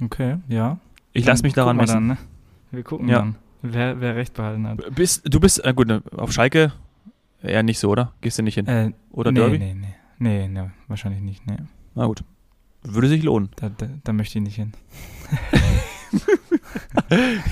Okay, 0.02 0.37
ja. 0.49 0.78
Ich 1.12 1.25
lasse 1.25 1.42
mich 1.42 1.54
daran 1.54 1.76
messen. 1.76 1.94
Dann, 1.94 2.06
ne? 2.06 2.18
Wir 2.70 2.85
gucken 2.85 3.08
ja. 3.08 3.18
dann, 3.18 3.37
wer, 3.62 4.00
wer 4.00 4.14
recht 4.14 4.35
behalten 4.35 4.66
hat. 4.68 4.94
Bist, 4.94 5.23
du 5.25 5.40
bist, 5.40 5.64
äh, 5.64 5.75
gut, 5.75 5.88
ne, 5.88 6.02
auf 6.16 6.32
Schalke 6.32 6.73
eher 7.42 7.62
nicht 7.62 7.78
so, 7.78 7.90
oder? 7.90 8.14
Gehst 8.21 8.38
du 8.38 8.42
nicht 8.42 8.54
hin? 8.54 8.66
Äh, 8.66 8.92
oder 9.11 9.33
nee, 9.33 9.40
Derby? 9.40 9.59
Nee, 9.59 9.75
nee, 9.75 9.95
nee, 10.18 10.49
nee, 10.49 10.71
wahrscheinlich 10.88 11.23
nicht, 11.23 11.47
nee. 11.47 11.57
Na 11.95 12.07
gut. 12.07 12.25
Würde 12.83 13.09
sich 13.09 13.23
lohnen. 13.23 13.50
Da, 13.57 13.68
da, 13.71 13.88
da 14.04 14.12
möchte 14.12 14.38
ich 14.38 14.45
nicht 14.45 14.57
hin. 14.57 14.73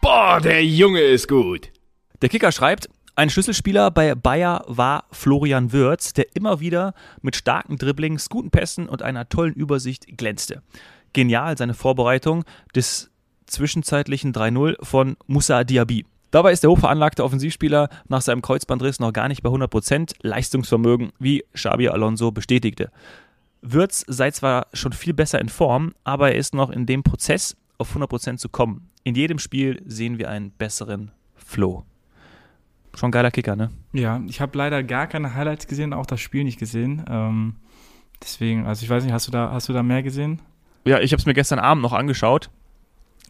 Boah, 0.00 0.40
der 0.40 0.64
Junge 0.64 1.00
ist 1.00 1.28
gut. 1.28 1.70
Der 2.22 2.28
Kicker 2.28 2.52
schreibt, 2.52 2.88
ein 3.16 3.30
Schlüsselspieler 3.30 3.90
bei 3.90 4.14
Bayer 4.14 4.64
war 4.66 5.04
Florian 5.12 5.72
Würz, 5.72 6.14
der 6.14 6.34
immer 6.34 6.58
wieder 6.60 6.94
mit 7.22 7.36
starken 7.36 7.76
Dribblings, 7.76 8.28
guten 8.28 8.50
Pässen 8.50 8.88
und 8.88 9.02
einer 9.02 9.28
tollen 9.28 9.54
Übersicht 9.54 10.16
glänzte. 10.16 10.62
Genial 11.12 11.56
seine 11.56 11.74
Vorbereitung 11.74 12.44
des 12.74 13.12
zwischenzeitlichen 13.46 14.32
3-0 14.32 14.84
von 14.84 15.16
Musa 15.26 15.62
Diaby. 15.62 16.06
Dabei 16.34 16.50
ist 16.50 16.64
der 16.64 16.70
hochveranlagte 16.70 17.22
Offensivspieler 17.22 17.88
nach 18.08 18.20
seinem 18.20 18.42
Kreuzbandriss 18.42 18.98
noch 18.98 19.12
gar 19.12 19.28
nicht 19.28 19.44
bei 19.44 19.50
100% 19.50 20.16
Leistungsvermögen, 20.22 21.12
wie 21.20 21.44
Xabi 21.52 21.86
Alonso 21.86 22.32
bestätigte. 22.32 22.90
Würz 23.62 24.04
sei 24.08 24.32
zwar 24.32 24.66
schon 24.72 24.92
viel 24.92 25.14
besser 25.14 25.40
in 25.40 25.48
Form, 25.48 25.94
aber 26.02 26.32
er 26.32 26.38
ist 26.38 26.52
noch 26.52 26.70
in 26.70 26.86
dem 26.86 27.04
Prozess, 27.04 27.56
auf 27.78 27.94
100% 27.94 28.38
zu 28.38 28.48
kommen. 28.48 28.90
In 29.04 29.14
jedem 29.14 29.38
Spiel 29.38 29.80
sehen 29.86 30.18
wir 30.18 30.28
einen 30.28 30.50
besseren 30.50 31.12
Flow. 31.36 31.84
Schon 32.94 33.12
geiler 33.12 33.30
Kicker, 33.30 33.54
ne? 33.54 33.70
Ja, 33.92 34.20
ich 34.26 34.40
habe 34.40 34.58
leider 34.58 34.82
gar 34.82 35.06
keine 35.06 35.36
Highlights 35.36 35.68
gesehen, 35.68 35.92
auch 35.92 36.06
das 36.06 36.20
Spiel 36.20 36.42
nicht 36.42 36.58
gesehen. 36.58 37.04
Ähm, 37.08 37.54
deswegen, 38.20 38.66
also 38.66 38.82
ich 38.82 38.90
weiß 38.90 39.04
nicht, 39.04 39.12
hast 39.12 39.28
du 39.28 39.30
da, 39.30 39.52
hast 39.52 39.68
du 39.68 39.72
da 39.72 39.84
mehr 39.84 40.02
gesehen? 40.02 40.42
Ja, 40.84 40.98
ich 40.98 41.12
habe 41.12 41.20
es 41.20 41.26
mir 41.26 41.34
gestern 41.34 41.60
Abend 41.60 41.84
noch 41.84 41.92
angeschaut. 41.92 42.50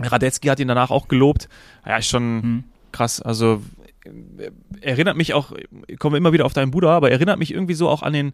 Radetzky 0.00 0.48
hat 0.48 0.58
ihn 0.58 0.68
danach 0.68 0.90
auch 0.90 1.06
gelobt. 1.06 1.50
Ja, 1.84 1.98
ist 1.98 2.08
schon 2.08 2.42
hm. 2.42 2.64
Krass. 2.94 3.20
Also 3.20 3.62
erinnert 4.80 5.16
mich 5.16 5.34
auch, 5.34 5.52
ich 5.86 5.98
komme 5.98 6.16
immer 6.16 6.32
wieder 6.32 6.46
auf 6.46 6.52
deinen 6.52 6.70
Bruder, 6.70 6.90
aber 6.90 7.10
erinnert 7.10 7.38
mich 7.38 7.52
irgendwie 7.52 7.74
so 7.74 7.88
auch 7.88 8.02
an 8.02 8.12
den 8.12 8.32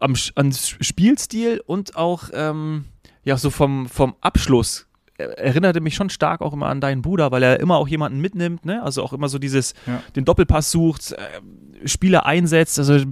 am, 0.00 0.14
an 0.36 0.52
Spielstil 0.52 1.60
und 1.66 1.96
auch 1.96 2.30
ähm, 2.32 2.84
ja 3.24 3.36
so 3.36 3.50
vom, 3.50 3.88
vom 3.88 4.14
Abschluss 4.20 4.86
erinnerte 5.18 5.80
mich 5.82 5.94
schon 5.94 6.08
stark 6.08 6.40
auch 6.40 6.54
immer 6.54 6.66
an 6.66 6.80
deinen 6.80 7.02
Bruder, 7.02 7.30
weil 7.30 7.42
er 7.42 7.60
immer 7.60 7.76
auch 7.76 7.88
jemanden 7.88 8.20
mitnimmt, 8.20 8.64
ne? 8.64 8.82
Also 8.82 9.02
auch 9.02 9.12
immer 9.12 9.28
so 9.28 9.38
dieses, 9.38 9.74
ja. 9.86 10.02
den 10.16 10.24
Doppelpass 10.24 10.70
sucht, 10.70 11.12
äh, 11.12 11.86
Spieler 11.86 12.24
einsetzt, 12.24 12.78
also 12.78 13.04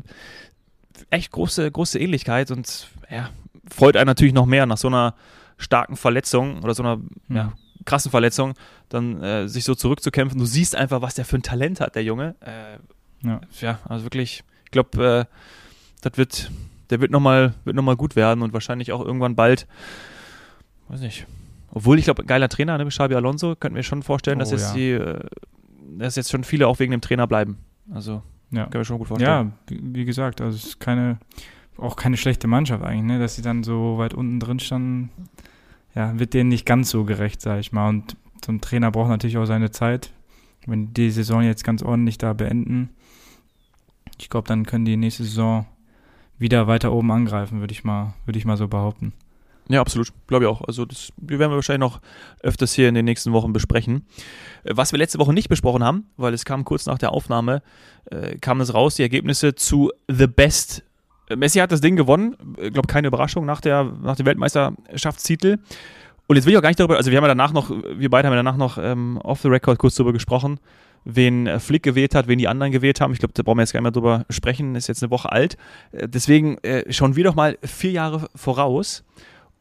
echt 1.11 1.30
große, 1.33 1.71
große 1.71 1.99
Ähnlichkeit 1.99 2.50
und 2.50 2.88
ja, 3.11 3.28
freut 3.71 3.97
einen 3.97 4.07
natürlich 4.07 4.33
noch 4.33 4.47
mehr 4.47 4.64
nach 4.64 4.78
so 4.78 4.88
einer 4.88 5.14
starken 5.59 5.97
Verletzung 5.97 6.62
oder 6.62 6.75
so 6.75 6.83
einer 6.83 6.97
mhm. 6.97 7.37
ja, 7.37 7.52
krassen 7.88 8.11
Verletzung, 8.11 8.54
dann 8.88 9.23
äh, 9.23 9.49
sich 9.49 9.64
so 9.64 9.75
zurückzukämpfen. 9.75 10.38
Du 10.38 10.45
siehst 10.45 10.76
einfach, 10.76 11.02
was 11.02 11.14
der 11.14 11.25
für 11.25 11.37
ein 11.37 11.42
Talent 11.42 11.80
hat, 11.80 11.95
der 11.95 12.04
Junge. 12.04 12.35
Äh, 12.40 13.26
ja. 13.26 13.40
ja. 13.61 13.78
also 13.85 14.04
wirklich, 14.04 14.45
ich 14.66 14.71
glaube, 14.71 15.26
äh, 15.28 15.35
das 16.02 16.16
wird, 16.16 16.50
der 16.90 17.00
wird 17.00 17.11
nochmal 17.11 17.54
noch 17.64 17.97
gut 17.97 18.14
werden 18.14 18.42
und 18.42 18.52
wahrscheinlich 18.52 18.92
auch 18.92 19.04
irgendwann 19.04 19.35
bald, 19.35 19.66
weiß 20.88 21.00
nicht, 21.00 21.26
obwohl 21.71 21.99
ich 21.99 22.04
glaube, 22.04 22.25
geiler 22.25 22.49
Trainer, 22.49 22.78
ne, 22.78 22.87
Xabi 22.87 23.14
Alonso, 23.14 23.57
könnten 23.57 23.76
wir 23.76 23.83
schon 23.83 24.02
vorstellen, 24.02 24.38
oh, 24.38 24.40
dass, 24.40 24.50
jetzt 24.50 24.68
ja. 24.68 24.75
die, 24.75 24.90
äh, 24.90 25.21
dass 25.99 26.16
jetzt 26.16 26.30
schon 26.30 26.45
viele 26.45 26.68
auch 26.68 26.78
wegen 26.78 26.92
dem 26.92 27.00
Trainer 27.00 27.26
bleiben. 27.26 27.59
Also, 27.90 28.23
ja. 28.50 28.64
können 28.64 28.80
wir 28.80 28.85
schon 28.85 28.99
gut 28.99 29.09
vorstellen. 29.09 29.52
Ja, 29.71 29.76
wie, 29.76 29.95
wie 29.95 30.04
gesagt, 30.04 30.40
also 30.40 30.57
es 30.57 30.64
ist 30.64 30.80
keine, 30.80 31.18
auch 31.78 31.97
keine 31.97 32.18
schlechte 32.18 32.49
Mannschaft 32.49 32.85
eigentlich, 32.85 33.16
ne, 33.16 33.18
dass 33.18 33.37
sie 33.37 33.42
dann 33.42 33.64
so 33.64 33.97
weit 33.97 34.12
unten 34.12 34.40
drin 34.40 34.61
standen. 34.61 35.11
Ja, 35.99 36.17
wird 36.17 36.33
denen 36.33 36.49
nicht 36.49 36.64
ganz 36.64 36.90
so 36.90 37.02
gerecht, 37.02 37.40
sag 37.40 37.59
ich 37.59 37.73
mal. 37.73 37.88
Und 37.88 38.17
so 38.47 38.52
ein 38.52 38.61
Trainer 38.61 38.93
braucht 38.93 39.09
natürlich 39.09 39.37
auch 39.37 39.47
seine 39.47 39.73
Zeit. 39.73 40.12
Wenn 40.64 40.95
die 40.95 41.11
Saison 41.11 41.43
jetzt 41.43 41.64
ganz 41.64 41.83
ordentlich 41.83 42.19
da 42.19 42.35
beenden, 42.35 42.90
ich 44.17 44.31
glaube, 44.31 44.47
dann 44.47 44.64
können 44.64 44.85
die 44.85 44.97
nächste 44.97 45.25
Saison 45.25 45.67
wieder 46.38 46.69
weiter 46.69 46.93
oben 46.93 47.11
angreifen, 47.11 47.59
würde 47.59 47.73
ich 47.73 47.83
mal, 47.83 48.14
würde 48.26 48.38
ich 48.38 48.45
mal 48.45 48.57
so 48.57 48.69
behaupten. 48.69 49.12
Ja, 49.69 49.81
absolut. 49.81 50.12
Glaube 50.28 50.45
ich 50.45 50.49
auch. 50.49 50.62
Also 50.62 50.85
das 50.85 51.12
werden 51.17 51.50
wir 51.50 51.57
wahrscheinlich 51.57 51.90
noch 51.90 52.00
öfters 52.45 52.75
hier 52.75 52.88
in 52.88 52.95
den 52.95 53.05
nächsten 53.05 53.33
Wochen 53.33 53.52
besprechen. 53.52 54.07
Äh, 54.62 54.76
was 54.76 54.93
wir 54.93 55.00
letzte 55.00 55.19
Woche 55.19 55.33
nicht 55.33 55.49
besprochen 55.49 55.83
haben, 55.83 56.07
weil 56.17 56.33
es 56.33 56.45
kam 56.45 56.64
kurz 56.64 56.87
nach 56.87 56.99
der 56.99 57.11
Aufnahme, 57.11 57.61
äh, 58.05 58.37
kam 58.38 58.61
es 58.61 58.73
raus, 58.73 58.95
die 58.95 59.02
Ergebnisse 59.02 59.57
zu 59.57 59.90
The 60.07 60.28
Best. 60.28 60.85
Äh, 61.29 61.37
Messi 61.37 61.59
hat 61.59 61.73
das 61.73 61.81
Ding 61.81 61.97
gewonnen. 61.97 62.37
Ich 62.61 62.73
glaube, 62.73 62.89
keine 62.89 63.09
Überraschung 63.09 63.47
nach, 63.47 63.61
der, 63.61 63.85
nach 64.03 64.17
dem 64.17 64.27
Weltmeisterschaftstitel. 64.27 65.59
Und 66.27 66.37
jetzt 66.37 66.45
will 66.45 66.53
ich 66.53 66.59
auch 66.59 66.63
gar 66.63 66.69
nicht 66.69 66.79
darüber, 66.79 66.97
also 66.97 67.11
wir 67.11 67.17
haben 67.17 67.25
ja 67.25 67.29
danach 67.29 67.53
noch, 67.53 67.71
wir 67.71 68.11
beide 68.11 68.29
haben 68.29 68.35
ja 68.35 68.43
danach 68.43 68.59
noch 68.59 68.77
ähm, 68.77 69.19
off 69.23 69.41
the 69.41 69.49
record 69.49 69.79
kurz 69.79 69.95
darüber 69.95 70.13
gesprochen, 70.13 70.61
wen 71.05 71.59
Flick 71.59 71.83
gewählt 71.83 72.15
hat, 72.15 72.29
wen 72.29 72.39
die 72.39 72.49
anderen 72.49 72.71
gewählt 72.71 73.01
haben. 73.01 73.15
Ich 73.15 73.19
glaube, 73.19 73.33
da 73.33 73.43
brauchen 73.43 73.57
wir 73.57 73.63
jetzt 73.63 73.73
gar 73.73 73.81
nicht 73.81 73.85
mehr 73.85 73.93
drüber 73.93 74.27
sprechen, 74.29 74.75
ist 74.75 74.89
jetzt 74.89 75.03
eine 75.03 75.11
Woche 75.11 75.33
alt. 75.33 75.57
Deswegen 75.93 76.59
äh, 76.59 76.93
schauen 76.93 77.17
wir 77.17 77.25
doch 77.25 77.35
mal 77.35 77.57
vier 77.63 77.93
Jahre 77.93 78.29
voraus 78.35 79.05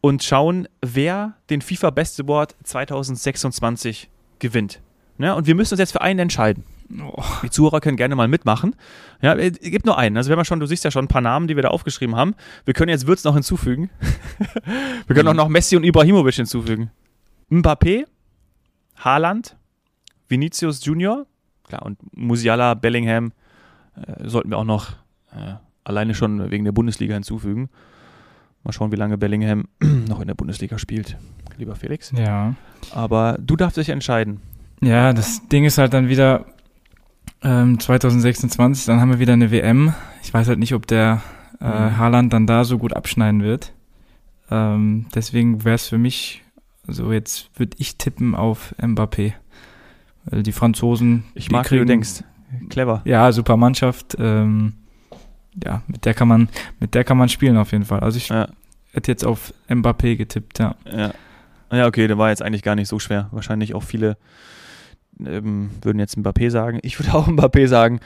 und 0.01 0.23
schauen, 0.23 0.67
wer 0.81 1.35
den 1.49 1.61
FIFA 1.61 1.91
Best 1.91 2.19
Award 2.19 2.55
2026 2.63 4.09
gewinnt. 4.39 4.81
Ja, 5.19 5.33
und 5.33 5.47
wir 5.47 5.55
müssen 5.55 5.73
uns 5.73 5.79
jetzt 5.79 5.93
für 5.93 6.01
einen 6.01 6.19
entscheiden. 6.19 6.63
Oh. 6.89 7.21
Die 7.43 7.49
Zuhörer 7.49 7.81
können 7.81 7.97
gerne 7.97 8.15
mal 8.15 8.27
mitmachen. 8.27 8.75
Ja, 9.21 9.35
es 9.35 9.59
gibt 9.59 9.85
nur 9.85 9.97
einen. 9.97 10.15
Also 10.17 10.29
wir 10.29 10.33
haben 10.33 10.39
ja 10.39 10.45
schon, 10.45 10.59
du 10.59 10.65
siehst 10.65 10.83
ja 10.83 10.91
schon 10.91 11.05
ein 11.05 11.09
paar 11.09 11.21
Namen, 11.21 11.47
die 11.47 11.55
wir 11.55 11.63
da 11.63 11.69
aufgeschrieben 11.69 12.15
haben. 12.15 12.35
Wir 12.65 12.73
können 12.73 12.89
jetzt 12.89 13.07
Würz 13.07 13.23
noch 13.23 13.33
hinzufügen. 13.33 13.89
wir 15.07 15.15
können 15.15 15.27
auch 15.27 15.33
noch 15.33 15.49
Messi 15.49 15.75
und 15.75 15.83
Ibrahimovic 15.83 16.35
hinzufügen. 16.35 16.91
Mbappé, 17.51 18.05
Haaland, 18.97 19.57
Vinicius 20.29 20.83
Junior, 20.83 21.25
klar, 21.67 21.85
und 21.85 21.97
Musiala, 22.15 22.73
Bellingham 22.73 23.31
äh, 23.95 24.27
sollten 24.27 24.49
wir 24.49 24.57
auch 24.57 24.63
noch 24.63 24.91
äh, 25.31 25.55
alleine 25.83 26.13
schon 26.13 26.51
wegen 26.51 26.65
der 26.65 26.71
Bundesliga 26.71 27.13
hinzufügen. 27.13 27.69
Mal 28.63 28.73
schauen, 28.73 28.91
wie 28.91 28.97
lange 28.97 29.17
Bellingham 29.17 29.67
noch 29.81 30.19
in 30.19 30.27
der 30.27 30.35
Bundesliga 30.35 30.77
spielt, 30.77 31.17
lieber 31.57 31.75
Felix. 31.75 32.11
Ja. 32.11 32.55
Aber 32.93 33.37
du 33.39 33.55
darfst 33.55 33.77
dich 33.77 33.89
entscheiden. 33.89 34.41
Ja, 34.81 35.13
das 35.13 35.47
Ding 35.47 35.65
ist 35.65 35.77
halt 35.77 35.93
dann 35.93 36.07
wieder 36.07 36.45
ähm, 37.43 37.79
2026, 37.79 38.85
dann 38.85 38.99
haben 38.99 39.11
wir 39.11 39.19
wieder 39.19 39.33
eine 39.33 39.51
WM. 39.51 39.93
Ich 40.23 40.33
weiß 40.33 40.47
halt 40.47 40.59
nicht, 40.59 40.73
ob 40.73 40.87
der 40.87 41.21
äh, 41.61 41.65
mhm. 41.65 41.97
Haaland 41.97 42.33
dann 42.33 42.47
da 42.47 42.63
so 42.63 42.77
gut 42.77 42.93
abschneiden 42.93 43.43
wird. 43.43 43.73
Ähm, 44.49 45.07
deswegen 45.13 45.63
wäre 45.63 45.75
es 45.75 45.87
für 45.87 45.97
mich, 45.97 46.43
also 46.87 47.11
jetzt 47.11 47.49
würde 47.55 47.75
ich 47.79 47.97
tippen 47.97 48.35
auf 48.35 48.73
Mbappé. 48.81 49.33
Weil 50.25 50.43
die 50.43 50.51
Franzosen. 50.51 51.23
Ich 51.35 51.51
mag, 51.51 51.65
kriegen, 51.65 51.81
wie 51.81 51.85
du 51.85 51.91
denkst. 51.91 52.23
Clever. 52.69 53.01
Ja, 53.05 53.31
super 53.31 53.57
Mannschaft. 53.57 54.15
Ähm, 54.19 54.73
ja, 55.63 55.81
mit 55.87 56.05
der 56.05 56.13
kann 56.13 56.27
man, 56.27 56.49
mit 56.79 56.93
der 56.95 57.03
kann 57.03 57.17
man 57.17 57.29
spielen 57.29 57.57
auf 57.57 57.71
jeden 57.71 57.85
Fall. 57.85 58.01
Also 58.01 58.17
ich 58.17 58.29
ja. 58.29 58.47
hätte 58.91 59.11
jetzt 59.11 59.25
auf 59.25 59.53
Mbappé 59.69 60.15
getippt, 60.15 60.59
ja. 60.59 60.75
Ja. 60.85 61.13
Ja, 61.71 61.85
okay, 61.87 62.07
der 62.07 62.17
war 62.17 62.29
jetzt 62.29 62.41
eigentlich 62.41 62.63
gar 62.63 62.75
nicht 62.75 62.87
so 62.87 62.99
schwer. 62.99 63.27
Wahrscheinlich 63.31 63.75
auch 63.75 63.83
viele 63.83 64.17
ähm, 65.25 65.69
würden 65.81 65.99
jetzt 65.99 66.17
Mbappé 66.17 66.49
sagen. 66.49 66.79
Ich 66.83 66.99
würde 66.99 67.13
auch 67.17 67.27
Mbappé 67.27 67.67
sagen. 67.67 67.99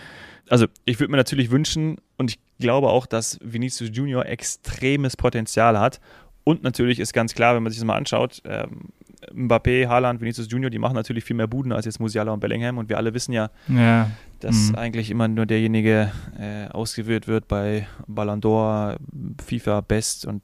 Also, 0.50 0.65
ich 0.86 1.00
würde 1.00 1.12
mir 1.12 1.18
natürlich 1.18 1.50
wünschen 1.51 1.98
und 2.18 2.30
ich 2.32 2.39
glaube 2.60 2.89
auch, 2.89 3.06
dass 3.06 3.39
Vinicius 3.41 3.89
Junior 3.94 4.25
extremes 4.25 5.15
Potenzial 5.18 5.80
hat. 5.80 6.00
Und 6.44 6.63
natürlich 6.63 7.00
ist 7.00 7.13
ganz 7.13 7.34
klar, 7.36 7.56
wenn 7.56 7.63
man 7.63 7.72
sich 7.72 7.80
das 7.80 7.86
mal 7.86 7.96
anschaut, 7.96 8.41
ähm, 8.46 8.89
Mbappé, 9.34 9.88
Haaland, 9.88 10.20
Vinicius 10.20 10.48
Junior, 10.50 10.72
die 10.72 10.80
machen 10.80 10.96
natürlich 10.96 11.24
viel 11.24 11.36
mehr 11.36 11.46
Buden 11.46 11.72
als 11.72 11.86
jetzt 11.86 12.00
Musiala 12.00 12.32
und 12.32 12.39
Bellingham. 12.39 12.80
Und 12.80 12.89
wir 12.89 12.98
alle 12.98 13.13
wissen 13.13 13.32
ja, 13.34 13.51
Ja, 13.68 14.10
dass 14.39 14.70
Mhm. 14.70 14.75
eigentlich 14.75 15.12
immer 15.12 15.27
nur 15.27 15.46
derjenige 15.46 16.12
äh, 16.39 16.68
ausgewählt 16.70 17.27
wird 17.27 17.48
bei 17.48 17.88
Ballon 18.08 18.41
d'Or, 18.41 18.98
FIFA 19.46 19.82
Best 19.82 20.25
und 20.25 20.41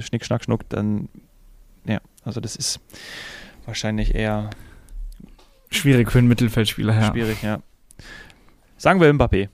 Schnick, 0.00 0.24
Schnack, 0.24 0.42
Schnuck. 0.42 0.68
Dann, 0.68 1.08
ja, 1.86 2.00
also 2.24 2.40
das 2.40 2.56
ist 2.56 2.80
wahrscheinlich 3.64 4.16
eher 4.16 4.50
schwierig 5.70 6.10
für 6.10 6.18
einen 6.18 6.28
Mittelfeldspieler, 6.28 6.94
ja. 6.94 7.10
schwierig, 7.12 7.42
ja. 7.42 7.58
Sagen 8.76 9.00
wir 9.00 9.12
Mbappé. 9.12 9.48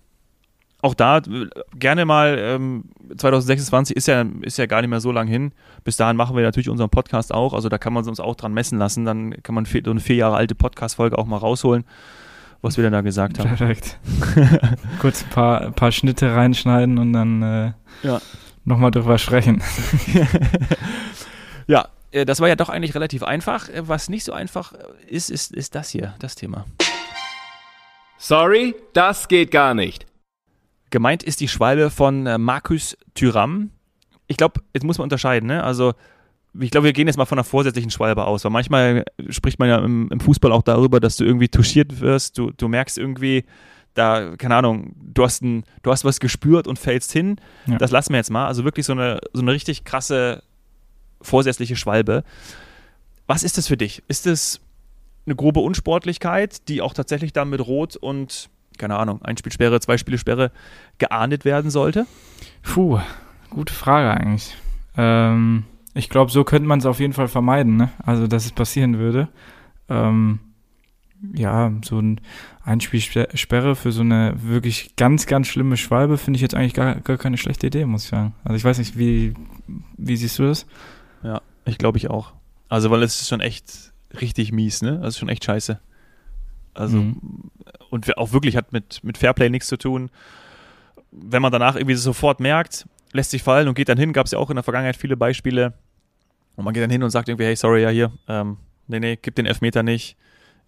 Auch 0.85 0.95
da 0.95 1.19
äh, 1.19 1.47
gerne 1.79 2.05
mal, 2.05 2.37
ähm, 2.39 2.85
2026 3.17 3.97
ist 3.97 4.09
ja, 4.09 4.25
ist 4.41 4.59
ja 4.59 4.67
gar 4.67 4.81
nicht 4.81 4.91
mehr 4.91 5.01
so 5.01 5.13
lang 5.13 5.29
hin. 5.29 5.53
Bis 5.85 5.97
dahin 5.97 6.17
machen 6.17 6.35
wir 6.35 6.43
natürlich 6.43 6.69
unseren 6.69 6.91
Podcast 6.91 7.33
auch. 7.33 7.55
Also 7.55 7.69
da 7.69 7.79
kann 7.79 7.93
man 7.93 8.07
uns 8.09 8.19
auch 8.19 8.35
dran 8.35 8.53
messen 8.53 8.79
lassen. 8.79 9.05
Dann 9.05 9.43
kann 9.45 9.55
man 9.55 9.65
vier, 9.65 9.83
so 9.85 9.93
eine 9.93 10.01
vier 10.01 10.17
Jahre 10.17 10.35
alte 10.37 10.57
Podcast-Folge 10.57 11.17
auch 11.19 11.27
mal 11.27 11.37
rausholen, 11.37 11.85
was 12.63 12.77
wir 12.77 12.83
denn 12.83 12.93
da 12.93 13.01
gesagt 13.03 13.39
haben. 13.39 13.49
Perfekt. 13.55 13.99
Kurz 15.01 15.23
ein 15.23 15.31
paar, 15.31 15.61
ein 15.61 15.75
paar 15.75 15.93
Schnitte 15.93 16.35
reinschneiden 16.35 16.99
und 16.99 17.13
dann 17.13 17.43
äh, 17.43 17.73
Ja. 18.03 18.21
nochmal 18.65 18.91
drüber 18.91 19.19
sprechen. 19.19 19.63
ja, 21.69 21.87
das 22.13 22.41
war 22.41 22.49
ja 22.49 22.57
doch 22.57 22.69
eigentlich 22.69 22.95
relativ 22.95 23.23
einfach. 23.23 23.69
Äh, 23.69 23.89
Was 23.89 24.09
nicht 24.09 24.25
so 24.25 24.33
einfach 24.33 24.73
ist, 25.09 25.31
ist, 25.31 25.53
ist 25.53 25.75
das 25.75 25.91
hier, 25.91 26.15
das 26.19 26.35
Thema. 26.35 26.67
Sorry, 28.19 28.75
das 28.93 29.29
geht 29.29 29.51
gar 29.51 29.75
nicht. 29.75 30.07
Gemeint 30.91 31.23
ist 31.23 31.41
die 31.41 31.49
Schwalbe 31.49 31.91
von 31.91 32.27
äh, 32.27 32.39
Marcus 32.39 32.97
Thuram. 33.15 33.71
Ich 34.27 34.37
glaube, 34.37 34.61
jetzt 34.75 34.85
muss 34.85 34.99
man 34.99 35.05
unterscheiden, 35.05 35.47
ne? 35.47 35.65
Also, 35.65 35.95
ich 36.59 36.71
glaube, 36.71 36.85
wir 36.85 36.93
gehen 36.93 37.07
jetzt 37.07 37.17
mal 37.17 37.25
von 37.25 37.39
einer 37.39 37.45
vorsätzlichen 37.45 37.91
Schwalbe 37.91 38.25
aus, 38.27 38.45
weil 38.45 38.53
manchmal 38.53 39.05
spricht 39.31 39.59
man 39.59 39.69
ja 39.69 39.79
im, 39.79 40.09
im 40.11 40.21
Fußball 40.21 40.53
auch 40.53 40.63
darüber, 40.63 41.01
dass 41.01 41.17
du 41.17 41.25
irgendwie 41.25 41.49
touchiert 41.49 42.01
wirst, 42.01 42.37
du, 42.37 42.51
du 42.51 42.69
merkst 42.69 42.99
irgendwie, 42.99 43.45
da, 43.95 44.37
keine 44.37 44.57
Ahnung, 44.57 44.95
du 44.97 45.25
hast, 45.25 45.43
ein, 45.43 45.65
du 45.83 45.91
hast 45.91 46.05
was 46.05 46.21
gespürt 46.21 46.67
und 46.67 46.79
fällst 46.79 47.13
hin. 47.13 47.37
Ja. 47.67 47.79
Das 47.79 47.91
lassen 47.91 48.13
wir 48.13 48.19
jetzt 48.19 48.31
mal. 48.31 48.47
Also 48.47 48.65
wirklich 48.65 48.87
so 48.87 48.93
eine, 48.93 49.19
so 49.33 49.43
eine 49.43 49.53
richtig 49.53 49.85
krasse 49.85 50.43
vorsätzliche 51.23 51.77
Schwalbe. 51.77 52.25
Was 53.27 53.43
ist 53.43 53.59
das 53.59 53.69
für 53.69 53.77
dich? 53.77 54.03
Ist 54.09 54.27
das 54.27 54.61
eine 55.27 55.37
grobe 55.37 55.61
Unsportlichkeit, 55.61 56.69
die 56.69 56.83
auch 56.83 56.95
tatsächlich 56.95 57.33
dann 57.33 57.51
mit 57.51 57.61
Rot 57.61 57.97
und, 57.97 58.51
keine 58.79 58.97
Ahnung, 58.97 59.23
Einspielsperre, 59.23 59.81
Zweispielsperre 59.81 60.51
geahndet 60.99 61.45
werden 61.45 61.71
sollte? 61.71 62.07
Puh, 62.63 62.99
gute 63.51 63.73
Frage 63.73 64.11
eigentlich. 64.11 64.57
Ähm, 64.97 65.65
ich 65.95 66.09
glaube, 66.09 66.31
so 66.31 66.45
könnte 66.45 66.69
man 66.69 66.81
es 66.81 66.87
auf 66.87 67.01
jeden 67.01 67.13
Fall 67.13 67.29
vermeiden, 67.29 67.77
ne? 67.77 67.91
Also, 68.05 68.27
dass 68.27 68.45
es 68.45 68.53
passieren 68.53 68.99
würde. 68.99 69.29
Ähm, 69.89 70.41
ja, 71.35 71.73
so 71.85 72.01
ein 72.01 72.21
Einspielsperre 72.65 73.77
für 73.77 73.93
so 73.93 74.01
eine 74.03 74.35
wirklich 74.37 74.97
ganz, 74.97 75.27
ganz 75.27 75.47
schlimme 75.47 75.77
Schwalbe 75.77 76.19
finde 76.19 76.37
ich 76.37 76.43
jetzt 76.43 76.55
eigentlich 76.55 76.75
gar, 76.75 76.97
gar 76.97 77.17
keine 77.17 77.37
schlechte 77.37 77.69
Idee, 77.69 77.87
muss 77.87 78.05
ich 78.05 78.11
sagen. 78.11 78.35
Also 78.45 78.57
ich 78.57 78.65
weiß 78.65 78.79
nicht, 78.79 78.99
wie, 78.99 79.35
wie 79.97 80.17
siehst 80.17 80.39
du 80.39 80.45
das? 80.45 80.67
Ja, 81.23 81.41
ich 81.65 81.79
glaube 81.79 81.99
ich 81.99 82.11
auch. 82.11 82.33
Also, 82.69 82.91
weil 82.91 83.03
es 83.03 83.21
ist 83.21 83.29
schon 83.29 83.41
echt 83.41 83.93
richtig 84.21 84.53
mies, 84.53 84.83
ne? 84.83 85.01
Also 85.03 85.19
schon 85.19 85.29
echt 85.29 85.45
scheiße. 85.45 85.79
Also, 86.75 86.97
Mhm. 86.99 87.51
und 87.91 88.17
auch 88.17 88.33
wirklich 88.33 88.57
hat 88.57 88.73
mit, 88.73 89.05
mit 89.05 89.19
Fairplay 89.19 89.51
nichts 89.51 89.69
zu 89.69 89.77
tun. 89.77 90.11
Wenn 91.11 91.43
man 91.43 91.53
danach 91.53 91.77
irgendwie 91.77 91.95
sofort 91.97 92.41
merkt, 92.41 92.87
lässt 93.13 93.31
sich 93.31 93.43
fallen 93.43 93.69
und 93.69 93.75
geht 93.75 93.89
dann 93.91 93.99
hin, 93.99 94.13
gab 94.15 94.25
es 94.27 94.33
ja 94.33 94.39
auch 94.39 94.49
in 94.51 94.57
der 94.57 94.63
Vergangenheit 94.63 94.97
viele 94.97 95.17
Beispiele. 95.17 95.75
Und 96.57 96.65
man 96.65 96.73
geht 96.73 96.83
dann 96.83 96.91
hin 96.91 97.03
und 97.03 97.11
sagt 97.11 97.29
irgendwie, 97.29 97.45
hey, 97.45 97.57
sorry, 97.57 97.83
ja, 97.83 97.91
hier, 97.91 98.13
ähm, 98.29 98.57
nee, 98.87 99.01
nee, 99.01 99.19
gib 99.21 99.35
den 99.35 99.45
Elfmeter 99.47 99.83
nicht. 99.83 100.17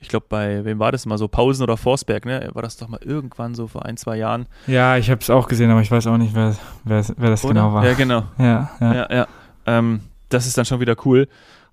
Ich 0.00 0.08
glaube, 0.08 0.26
bei 0.28 0.64
wem 0.66 0.78
war 0.78 0.92
das 0.92 1.06
mal 1.06 1.16
so? 1.16 1.28
Pausen 1.28 1.62
oder 1.62 1.78
Forsberg, 1.78 2.26
ne? 2.26 2.50
War 2.52 2.62
das 2.62 2.76
doch 2.76 2.88
mal 2.88 3.00
irgendwann 3.02 3.54
so 3.54 3.66
vor 3.68 3.87
ein, 3.87 3.96
zwei 3.96 4.16
Jahren? 4.16 4.46
Ja, 4.66 4.99
ich 4.99 5.08
habe 5.11 5.20
es 5.23 5.30
auch 5.30 5.49
gesehen, 5.49 5.70
aber 5.70 5.80
ich 5.80 5.90
weiß 5.90 6.06
auch 6.08 6.18
nicht, 6.18 6.34
wer, 6.34 6.54
wer, 6.84 7.04
wer 7.16 7.30
das 7.30 7.42
Oder? 7.44 7.54
genau 7.54 7.73
war. 7.73 7.87
Ja, 7.87 7.94
genau. 7.94 8.25
Ja, 8.38 8.71
ja. 8.80 8.95
Ja, 8.95 9.12
ja. 9.14 9.26
Ähm, 9.67 10.00
das 10.28 10.47
ist 10.47 10.56
dann 10.58 10.65
schon 10.65 10.80
wieder 10.80 10.97
cool. 11.04 11.28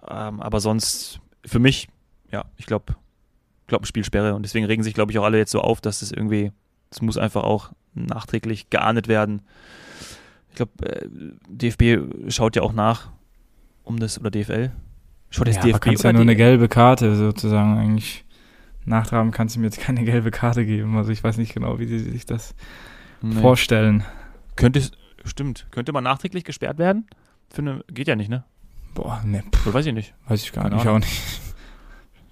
Ähm, 0.07 0.41
aber 0.41 0.59
sonst, 0.59 1.19
für 1.45 1.59
mich, 1.59 1.87
ja, 2.31 2.45
ich 2.57 2.65
glaube, 2.65 2.95
glaub, 3.67 3.85
Spielsperre. 3.87 4.35
Und 4.35 4.43
deswegen 4.43 4.65
regen 4.65 4.83
sich, 4.83 4.93
glaube 4.93 5.11
ich, 5.11 5.19
auch 5.19 5.23
alle 5.23 5.37
jetzt 5.37 5.51
so 5.51 5.61
auf, 5.61 5.81
dass 5.81 5.99
das 6.01 6.11
irgendwie, 6.11 6.51
das 6.89 7.01
muss 7.01 7.17
einfach 7.17 7.43
auch 7.43 7.71
nachträglich 7.93 8.69
geahndet 8.69 9.07
werden. 9.07 9.41
Ich 10.49 10.55
glaube, 10.55 10.71
äh, 10.85 11.07
DFB 11.47 12.31
schaut 12.31 12.55
ja 12.55 12.61
auch 12.61 12.73
nach, 12.73 13.09
um 13.83 13.99
das, 13.99 14.19
oder 14.19 14.31
DFL. 14.31 14.71
Schaut 15.29 15.47
jetzt 15.47 15.57
Ja, 15.57 15.61
aber 15.61 15.71
DFB 15.71 15.81
kannst 15.83 15.99
oder 16.01 16.09
ja 16.09 16.13
nur 16.13 16.21
eine 16.23 16.35
gelbe 16.35 16.67
Karte 16.67 17.15
sozusagen 17.15 17.77
eigentlich. 17.77 18.25
Nachtragen 18.83 19.31
kannst 19.31 19.55
du 19.55 19.59
mir 19.59 19.67
jetzt 19.67 19.79
keine 19.79 20.03
gelbe 20.03 20.31
Karte 20.31 20.65
geben. 20.65 20.97
Also 20.97 21.11
ich 21.11 21.23
weiß 21.23 21.37
nicht 21.37 21.53
genau, 21.53 21.79
wie 21.79 21.85
sie 21.85 21.99
sich 21.99 22.25
das 22.25 22.55
Nee. 23.21 23.39
vorstellen. 23.39 24.03
Könnte 24.55 24.79
es, 24.79 24.91
stimmt, 25.23 25.67
könnte 25.69 25.93
man 25.93 26.03
nachträglich 26.03 26.43
gesperrt 26.43 26.79
werden? 26.79 27.05
Für 27.53 27.61
eine, 27.61 27.83
geht 27.91 28.07
ja 28.07 28.15
nicht, 28.15 28.29
ne? 28.29 28.43
Boah, 28.93 29.21
ne, 29.25 29.43
Oder 29.65 29.73
weiß 29.73 29.85
ich 29.85 29.93
nicht. 29.93 30.13
weiß 30.27 30.43
ich 30.43 30.51
gar 30.51 30.63
Keine 30.63 30.75
nicht. 30.75 30.83
Ich 30.85 30.89
auch 30.89 30.99
nicht. 30.99 31.21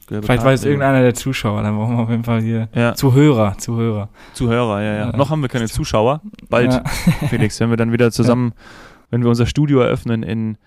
Gelbe 0.07 0.25
Vielleicht 0.25 0.43
weiß 0.43 0.65
irgendeiner 0.65 1.01
der 1.01 1.13
Zuschauer, 1.13 1.61
dann 1.61 1.75
brauchen 1.75 1.95
wir 1.97 2.03
auf 2.03 2.09
jeden 2.09 2.23
Fall 2.23 2.41
hier 2.41 2.67
Ja, 2.73 2.95
Zuhörer, 2.95 3.57
Zuhörer. 3.59 4.09
Zuhörer, 4.33 4.81
ja, 4.81 4.93
ja. 4.93 5.05
Ja. 5.11 5.15
Noch 5.17 5.29
haben 5.29 5.41
wir 5.41 5.49
keine 5.49 5.67
Zuschauer. 5.67 6.21
Bald. 6.49 6.73
Ja. 6.73 6.83
Felix, 7.29 7.59
wenn 7.59 7.69
wir 7.69 7.77
dann 7.77 7.91
wieder 7.91 8.11
zusammen, 8.11 8.53
wenn 9.11 9.21
wir 9.21 9.29
unser 9.29 9.45
Studio 9.45 9.81
eröffnen 9.81 10.23
in, 10.23 10.57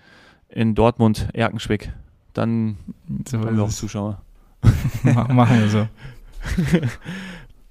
in 0.48 0.74
Dortmund, 0.76 1.28
Erkenschwick, 1.32 1.92
dann 2.34 2.76
So 3.28 3.38
haben 3.40 3.56
wir 3.56 3.64
auch. 3.64 3.68
Zuschauer. 3.68 4.22
Ma- 5.02 5.26
Machen 5.32 5.58
wir 5.60 5.68
so. 5.68 5.88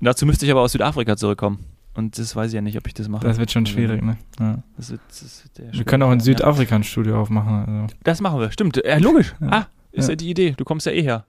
Dazu 0.02 0.26
müsste 0.26 0.46
ich 0.46 0.52
aber 0.52 0.62
aus 0.62 0.72
Südafrika 0.74 1.15
zurückkommen. 1.15 1.60
Und 1.93 2.17
das 2.17 2.36
weiß 2.36 2.49
ich 2.51 2.56
ja 2.56 2.62
nicht, 2.62 2.77
ob 2.77 2.88
ich 2.88 2.93
das 2.93 3.10
mache. 3.10 3.25
Das 3.25 3.38
wird 3.38 3.51
schon 3.51 3.65
schwierig, 3.65 4.01
ne? 4.01 4.17
Ja. 4.39 4.63
Das 4.77 4.91
wird, 4.91 5.01
das 5.10 5.43
wird 5.43 5.58
der 5.58 5.73
Wir 5.73 5.84
können 5.84 6.04
auch 6.04 6.12
in 6.12 6.21
Südafrika 6.21 6.75
ein 6.75 6.84
Studio 6.84 7.19
aufmachen. 7.21 7.65
Also. 7.65 7.95
Das 8.04 8.21
machen 8.21 8.39
wir, 8.39 8.51
stimmt. 8.51 8.82
Ja, 8.84 8.97
logisch. 8.97 9.34
Ja. 9.41 9.47
Ah, 9.49 9.67
ist 9.91 10.06
ja. 10.06 10.12
Ja. 10.12 10.15
die 10.15 10.30
Idee. 10.30 10.54
Du 10.56 10.63
kommst 10.63 10.86
ja 10.86 10.93
eh 10.93 11.01
her. 11.01 11.25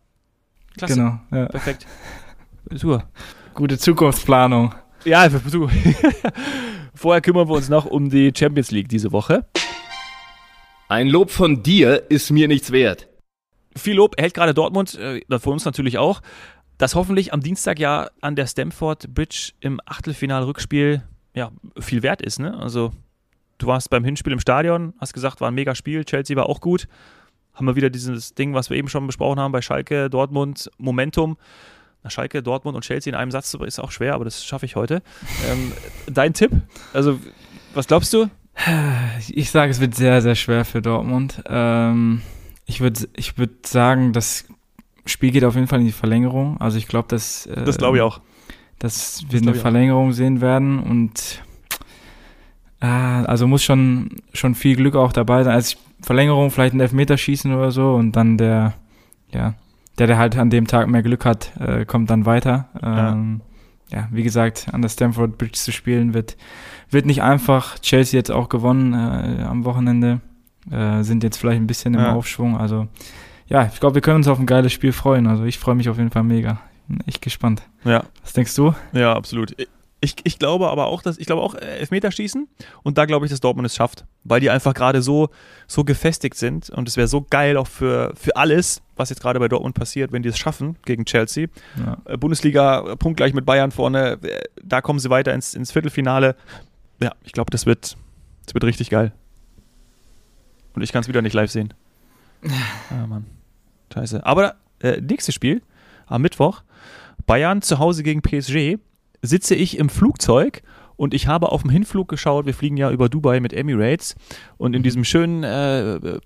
Klasse. 0.76 0.94
Genau. 0.94 1.18
Ja. 1.32 1.46
Perfekt. 1.46 1.86
Super. 2.70 3.08
Gute 3.54 3.76
Zukunftsplanung. 3.76 4.74
Ja, 5.04 5.28
du. 5.28 5.68
Vorher 6.94 7.20
kümmern 7.20 7.48
wir 7.48 7.54
uns 7.54 7.68
noch 7.68 7.86
um 7.86 8.08
die 8.08 8.32
Champions 8.34 8.70
League 8.70 8.88
diese 8.88 9.10
Woche. 9.10 9.44
Ein 10.88 11.08
Lob 11.08 11.30
von 11.30 11.62
dir 11.62 12.10
ist 12.10 12.30
mir 12.30 12.48
nichts 12.48 12.70
wert. 12.70 13.08
viel 13.76 13.96
Lob 13.96 14.14
erhält 14.16 14.34
gerade 14.34 14.54
Dortmund, 14.54 14.94
äh, 14.94 15.22
für 15.38 15.50
uns 15.50 15.64
natürlich 15.64 15.98
auch, 15.98 16.20
dass 16.78 16.94
hoffentlich 16.94 17.32
am 17.32 17.40
Dienstag 17.40 17.78
ja 17.78 18.10
an 18.20 18.36
der 18.36 18.46
Stamford 18.46 19.14
Bridge 19.14 19.52
im 19.60 19.80
Achtelfinal-Rückspiel 19.84 21.02
ja, 21.34 21.50
viel 21.78 22.02
wert 22.02 22.22
ist. 22.22 22.38
Ne? 22.38 22.58
Also, 22.58 22.92
du 23.58 23.66
warst 23.66 23.90
beim 23.90 24.04
Hinspiel 24.04 24.32
im 24.32 24.40
Stadion, 24.40 24.92
hast 24.98 25.12
gesagt, 25.12 25.40
war 25.40 25.48
ein 25.48 25.54
mega 25.54 25.74
Spiel, 25.74 26.04
Chelsea 26.04 26.36
war 26.36 26.48
auch 26.48 26.60
gut. 26.60 26.88
Haben 27.54 27.66
wir 27.66 27.76
wieder 27.76 27.90
dieses 27.90 28.34
Ding, 28.34 28.54
was 28.54 28.70
wir 28.70 28.76
eben 28.76 28.88
schon 28.88 29.06
besprochen 29.06 29.38
haben 29.38 29.52
bei 29.52 29.60
Schalke, 29.60 30.08
Dortmund, 30.08 30.70
Momentum. 30.78 31.36
Na, 32.02 32.10
Schalke, 32.10 32.42
Dortmund 32.42 32.74
und 32.74 32.82
Chelsea 32.82 33.12
in 33.12 33.16
einem 33.16 33.30
Satz 33.30 33.54
ist 33.54 33.78
auch 33.78 33.92
schwer, 33.92 34.14
aber 34.14 34.24
das 34.24 34.44
schaffe 34.44 34.66
ich 34.66 34.74
heute. 34.74 35.02
ähm, 35.48 35.72
dein 36.06 36.34
Tipp? 36.34 36.50
Also, 36.92 37.18
was 37.74 37.86
glaubst 37.86 38.12
du? 38.12 38.28
Ich 39.28 39.50
sage, 39.50 39.70
es 39.70 39.80
wird 39.80 39.94
sehr, 39.94 40.20
sehr 40.20 40.34
schwer 40.34 40.64
für 40.64 40.82
Dortmund. 40.82 41.42
Ähm, 41.46 42.22
ich 42.66 42.80
würde 42.80 43.08
ich 43.14 43.38
würd 43.38 43.66
sagen, 43.66 44.12
das 44.12 44.44
Spiel 45.06 45.30
geht 45.32 45.44
auf 45.44 45.54
jeden 45.54 45.66
Fall 45.66 45.80
in 45.80 45.86
die 45.86 45.92
Verlängerung. 45.92 46.60
Also 46.60 46.78
ich 46.78 46.86
glaube, 46.88 47.08
dass, 47.08 47.46
äh, 47.46 47.64
Das 47.64 47.78
glaube 47.78 47.96
ich 47.98 48.02
auch. 48.02 48.20
dass 48.78 49.22
wir 49.28 49.40
glaub 49.40 49.42
eine 49.42 49.50
ich 49.52 49.58
auch. 49.58 49.62
Verlängerung 49.62 50.12
sehen 50.12 50.40
werden 50.40 50.78
und 50.78 51.42
ah, 52.80 53.22
also 53.24 53.46
muss 53.46 53.62
schon, 53.62 54.10
schon 54.32 54.54
viel 54.54 54.76
Glück 54.76 54.96
auch 54.96 55.12
dabei 55.12 55.44
sein. 55.44 55.54
Also 55.54 55.76
Verlängerung, 56.00 56.50
vielleicht 56.50 56.74
ein 56.74 56.80
Elfmeterschießen 56.80 57.54
oder 57.54 57.70
so 57.70 57.94
und 57.94 58.12
dann 58.16 58.36
der, 58.38 58.74
ja, 59.32 59.54
der, 59.98 60.06
der 60.06 60.18
halt 60.18 60.36
an 60.36 60.50
dem 60.50 60.66
Tag 60.66 60.88
mehr 60.88 61.02
Glück 61.02 61.24
hat, 61.24 61.52
äh, 61.60 61.84
kommt 61.84 62.10
dann 62.10 62.26
weiter. 62.26 62.68
Ähm, 62.82 63.40
ja. 63.90 64.08
wie 64.10 64.22
gesagt, 64.22 64.68
an 64.72 64.82
der 64.82 64.88
Stamford 64.88 65.36
Bridge 65.38 65.58
zu 65.58 65.70
spielen 65.70 66.14
wird, 66.14 66.36
wird 66.90 67.06
nicht 67.06 67.22
einfach. 67.22 67.78
Chelsea 67.78 68.18
jetzt 68.18 68.30
auch 68.30 68.48
gewonnen 68.48 68.94
äh, 68.94 69.42
am 69.42 69.64
Wochenende, 69.64 70.20
äh, 70.70 71.02
sind 71.02 71.22
jetzt 71.22 71.36
vielleicht 71.36 71.60
ein 71.60 71.66
bisschen 71.66 71.94
im 71.94 72.00
Ja. 72.00 72.14
Aufschwung. 72.14 72.56
Also 72.56 72.88
ja, 73.48 73.70
ich 73.72 73.80
glaube, 73.80 73.94
wir 73.96 74.02
können 74.02 74.16
uns 74.16 74.28
auf 74.28 74.38
ein 74.38 74.46
geiles 74.46 74.72
Spiel 74.72 74.92
freuen. 74.92 75.26
Also 75.26 75.44
ich 75.44 75.58
freue 75.58 75.74
mich 75.74 75.88
auf 75.88 75.98
jeden 75.98 76.10
Fall 76.10 76.22
mega. 76.24 76.60
Bin 76.88 77.00
echt 77.06 77.22
gespannt. 77.22 77.62
Ja, 77.84 78.04
Was 78.22 78.32
denkst 78.32 78.54
du? 78.54 78.74
Ja, 78.92 79.14
absolut. 79.14 79.54
Ich, 80.04 80.16
ich 80.24 80.40
glaube 80.40 80.68
aber 80.68 80.86
auch, 80.86 81.00
dass 81.00 81.16
ich 81.18 81.26
glaube 81.26 81.42
auch 81.42 81.54
äh, 81.54 81.78
Elfmeterschießen 81.78 82.48
und 82.82 82.98
da 82.98 83.04
glaube 83.04 83.24
ich, 83.24 83.30
dass 83.30 83.38
Dortmund 83.38 83.66
es 83.66 83.76
schafft, 83.76 84.04
weil 84.24 84.40
die 84.40 84.50
einfach 84.50 84.74
gerade 84.74 85.00
so 85.00 85.28
so 85.68 85.84
gefestigt 85.84 86.36
sind 86.36 86.70
und 86.70 86.88
es 86.88 86.96
wäre 86.96 87.06
so 87.06 87.24
geil 87.30 87.56
auch 87.56 87.68
für 87.68 88.12
für 88.16 88.34
alles, 88.34 88.82
was 88.96 89.10
jetzt 89.10 89.22
gerade 89.22 89.38
bei 89.38 89.46
Dortmund 89.46 89.76
passiert, 89.76 90.10
wenn 90.10 90.24
die 90.24 90.28
es 90.28 90.38
schaffen 90.38 90.76
gegen 90.84 91.04
Chelsea. 91.04 91.46
Ja. 91.78 91.98
Äh, 92.04 92.16
Bundesliga 92.16 92.80
äh, 92.80 92.96
punktgleich 92.96 93.32
mit 93.32 93.46
Bayern 93.46 93.70
vorne, 93.70 94.18
da 94.60 94.80
kommen 94.80 94.98
sie 94.98 95.08
weiter 95.08 95.32
ins, 95.34 95.54
ins 95.54 95.70
Viertelfinale. 95.70 96.34
Ja, 97.00 97.12
ich 97.22 97.30
glaube, 97.30 97.52
das 97.52 97.64
wird 97.64 97.96
das 98.44 98.54
wird 98.54 98.64
richtig 98.64 98.90
geil. 98.90 99.12
Und 100.74 100.82
ich 100.82 100.90
kann 100.90 101.02
es 101.02 101.08
wieder 101.08 101.22
nicht 101.22 101.34
live 101.34 101.50
sehen. 101.52 101.74
Ah, 102.90 103.06
Mann. 103.06 103.26
Scheiße. 103.92 104.24
Aber 104.24 104.56
äh, 104.80 105.00
nächstes 105.00 105.34
Spiel 105.34 105.62
am 106.06 106.22
Mittwoch, 106.22 106.62
Bayern 107.26 107.62
zu 107.62 107.78
Hause 107.78 108.02
gegen 108.02 108.22
PSG, 108.22 108.78
sitze 109.22 109.54
ich 109.54 109.78
im 109.78 109.88
Flugzeug 109.88 110.62
und 110.96 111.14
ich 111.14 111.26
habe 111.26 111.50
auf 111.52 111.62
dem 111.62 111.70
Hinflug 111.70 112.08
geschaut, 112.08 112.46
wir 112.46 112.54
fliegen 112.54 112.76
ja 112.76 112.90
über 112.90 113.08
Dubai 113.08 113.40
mit 113.40 113.52
Emirates 113.52 114.16
und 114.56 114.74
in 114.74 114.82
diesem 114.82 115.04
schönen, 115.04 115.44
äh, 115.44 115.94
äh, 115.94 116.20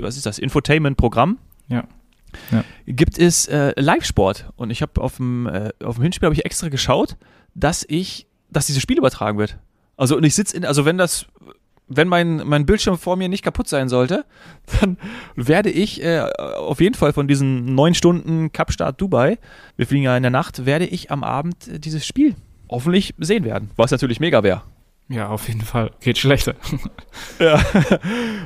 was 0.00 0.16
ist 0.16 0.26
das, 0.26 0.38
Infotainment-Programm. 0.38 1.38
Ja. 1.68 1.84
Ja. 2.50 2.64
Gibt 2.86 3.18
es 3.18 3.46
äh, 3.46 3.72
Live-Sport 3.80 4.50
und 4.56 4.70
ich 4.70 4.82
habe 4.82 5.00
auf 5.00 5.16
dem 5.16 5.46
äh, 5.46 5.70
auf 5.82 5.96
dem 5.96 6.02
Hinspiel 6.02 6.26
habe 6.26 6.34
ich 6.34 6.44
extra 6.44 6.68
geschaut, 6.68 7.16
dass 7.54 7.86
ich, 7.88 8.26
dass 8.50 8.66
dieses 8.66 8.82
Spiel 8.82 8.98
übertragen 8.98 9.38
wird. 9.38 9.58
Also 9.96 10.16
und 10.16 10.24
ich 10.24 10.34
sitze 10.34 10.56
in, 10.56 10.66
also 10.66 10.84
wenn 10.84 10.98
das 10.98 11.26
wenn 11.88 12.08
mein, 12.08 12.42
mein 12.46 12.66
Bildschirm 12.66 12.98
vor 12.98 13.16
mir 13.16 13.28
nicht 13.28 13.42
kaputt 13.42 13.68
sein 13.68 13.88
sollte, 13.88 14.24
dann 14.80 14.98
werde 15.34 15.70
ich 15.70 16.02
äh, 16.02 16.20
auf 16.20 16.80
jeden 16.80 16.94
Fall 16.94 17.12
von 17.12 17.28
diesen 17.28 17.74
neun 17.74 17.94
Stunden 17.94 18.52
Kapstadt 18.52 19.00
Dubai, 19.00 19.38
wir 19.76 19.86
fliegen 19.86 20.04
ja 20.04 20.16
in 20.16 20.22
der 20.22 20.30
Nacht, 20.30 20.66
werde 20.66 20.86
ich 20.86 21.10
am 21.10 21.24
Abend 21.24 21.68
äh, 21.68 21.78
dieses 21.78 22.06
Spiel 22.06 22.34
hoffentlich 22.70 23.14
sehen 23.18 23.44
werden. 23.44 23.70
Was 23.76 23.90
natürlich 23.90 24.20
mega 24.20 24.42
wäre. 24.42 24.62
Ja, 25.08 25.28
auf 25.28 25.48
jeden 25.48 25.62
Fall. 25.62 25.90
Geht 26.00 26.18
schlechter. 26.18 26.54
ja. 27.38 27.58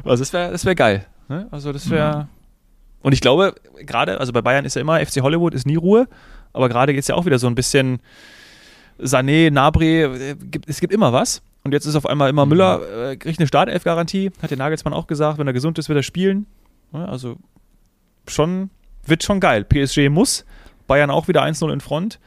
Also 0.05 0.23
das 0.23 0.33
wäre 0.33 0.53
das 0.53 0.65
wär 0.65 0.77
geil. 0.77 1.07
Ne? 1.29 1.49
Also 1.51 1.73
das 1.73 1.91
wäre. 1.91 2.11
Ja. 2.11 2.29
Und 3.03 3.13
ich 3.13 3.21
glaube, 3.21 3.55
gerade, 3.81 4.21
also 4.21 4.33
bei 4.33 4.43
Bayern 4.43 4.65
ist 4.65 4.77
ja 4.77 4.81
immer, 4.81 5.05
FC 5.05 5.23
Hollywood 5.23 5.55
ist 5.55 5.67
nie 5.67 5.75
Ruhe, 5.75 6.09
aber 6.53 6.69
gerade 6.69 6.93
geht 6.93 7.03
es 7.03 7.09
ja 7.09 7.17
auch 7.17 7.27
wieder 7.27 7.41
so 7.41 7.49
ein 7.49 7.57
bisschen 7.57 7.99
Sané, 9.01 9.51
Nabri, 9.51 10.03
äh, 10.03 10.37
es 10.67 10.81
gibt 10.81 10.93
immer 10.93 11.13
was. 11.13 11.43
Und 11.65 11.73
jetzt 11.73 11.87
ist 11.87 11.95
auf 11.95 12.07
einmal 12.07 12.29
immer 12.29 12.45
Müller, 12.45 13.11
äh, 13.11 13.17
kriegt 13.17 13.39
eine 13.39 13.47
Startelf-Garantie, 13.47 14.33
hat 14.43 14.51
der 14.51 14.59
Nagelsmann 14.59 14.93
auch 14.93 15.07
gesagt, 15.07 15.39
wenn 15.39 15.47
er 15.47 15.53
gesund 15.53 15.79
ist, 15.79 15.89
wird 15.89 15.99
er 15.99 16.03
spielen. 16.03 16.47
Ja, 16.93 17.05
also 17.05 17.37
schon, 18.29 18.71
wird 19.07 19.23
schon 19.23 19.41
geil. 19.41 19.65
PSG 19.65 20.09
muss, 20.09 20.45
Bayern 20.87 21.11
auch 21.11 21.29
wieder 21.29 21.43
1-0 21.43 21.73
in 21.73 21.81
Front. 21.81 22.19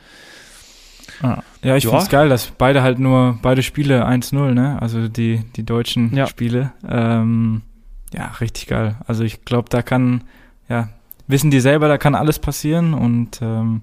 Ah. 1.21 1.43
Ja, 1.63 1.75
ich 1.75 1.83
ja. 1.83 1.89
finde 1.89 2.03
es 2.03 2.09
geil, 2.09 2.29
dass 2.29 2.47
beide 2.47 2.81
halt 2.81 2.99
nur, 2.99 3.37
beide 3.41 3.63
Spiele 3.63 4.07
1-0, 4.07 4.53
ne? 4.53 4.81
Also 4.81 5.07
die, 5.07 5.43
die 5.55 5.63
deutschen 5.63 6.15
ja. 6.15 6.27
Spiele. 6.27 6.71
Ähm, 6.87 7.61
ja, 8.13 8.27
richtig 8.39 8.67
geil. 8.67 8.95
Also 9.07 9.23
ich 9.23 9.43
glaube, 9.45 9.69
da 9.69 9.81
kann, 9.81 10.23
ja, 10.69 10.89
wissen 11.27 11.51
die 11.51 11.59
selber, 11.59 11.87
da 11.87 11.97
kann 11.97 12.15
alles 12.15 12.39
passieren 12.39 12.93
und 12.93 13.41
ähm, 13.41 13.81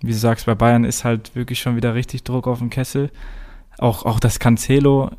wie 0.00 0.12
du 0.12 0.18
sagst, 0.18 0.46
bei 0.46 0.54
Bayern 0.54 0.84
ist 0.84 1.04
halt 1.04 1.34
wirklich 1.34 1.60
schon 1.60 1.76
wieder 1.76 1.94
richtig 1.94 2.22
Druck 2.24 2.46
auf 2.46 2.58
dem 2.58 2.70
Kessel. 2.70 3.10
Auch, 3.78 4.04
auch 4.04 4.20
das 4.20 4.38
Cancelo 4.38 5.10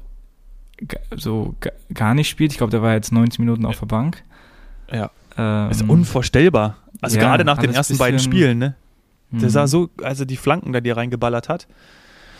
so 1.15 1.55
gar 1.93 2.13
nicht 2.13 2.29
spielt. 2.29 2.51
Ich 2.51 2.57
glaube, 2.57 2.71
der 2.71 2.81
war 2.81 2.93
jetzt 2.93 3.11
90 3.11 3.39
Minuten 3.39 3.65
auf 3.65 3.79
der 3.79 3.87
Bank. 3.87 4.23
Ja. 4.91 5.11
Ähm, 5.37 5.71
ist 5.71 5.87
unvorstellbar. 5.87 6.77
Also 7.01 7.17
ja, 7.17 7.23
gerade 7.23 7.45
nach 7.45 7.57
den 7.57 7.73
ersten 7.73 7.97
beiden 7.97 8.19
Spielen, 8.19 8.57
ne? 8.57 8.75
Der 9.29 9.49
sah 9.49 9.63
mhm. 9.63 9.67
so, 9.67 9.89
also 10.01 10.23
die 10.23 10.37
Flanken, 10.37 10.71
da 10.71 10.79
die 10.79 10.89
er 10.89 10.97
reingeballert 10.97 11.49
hat. 11.49 11.67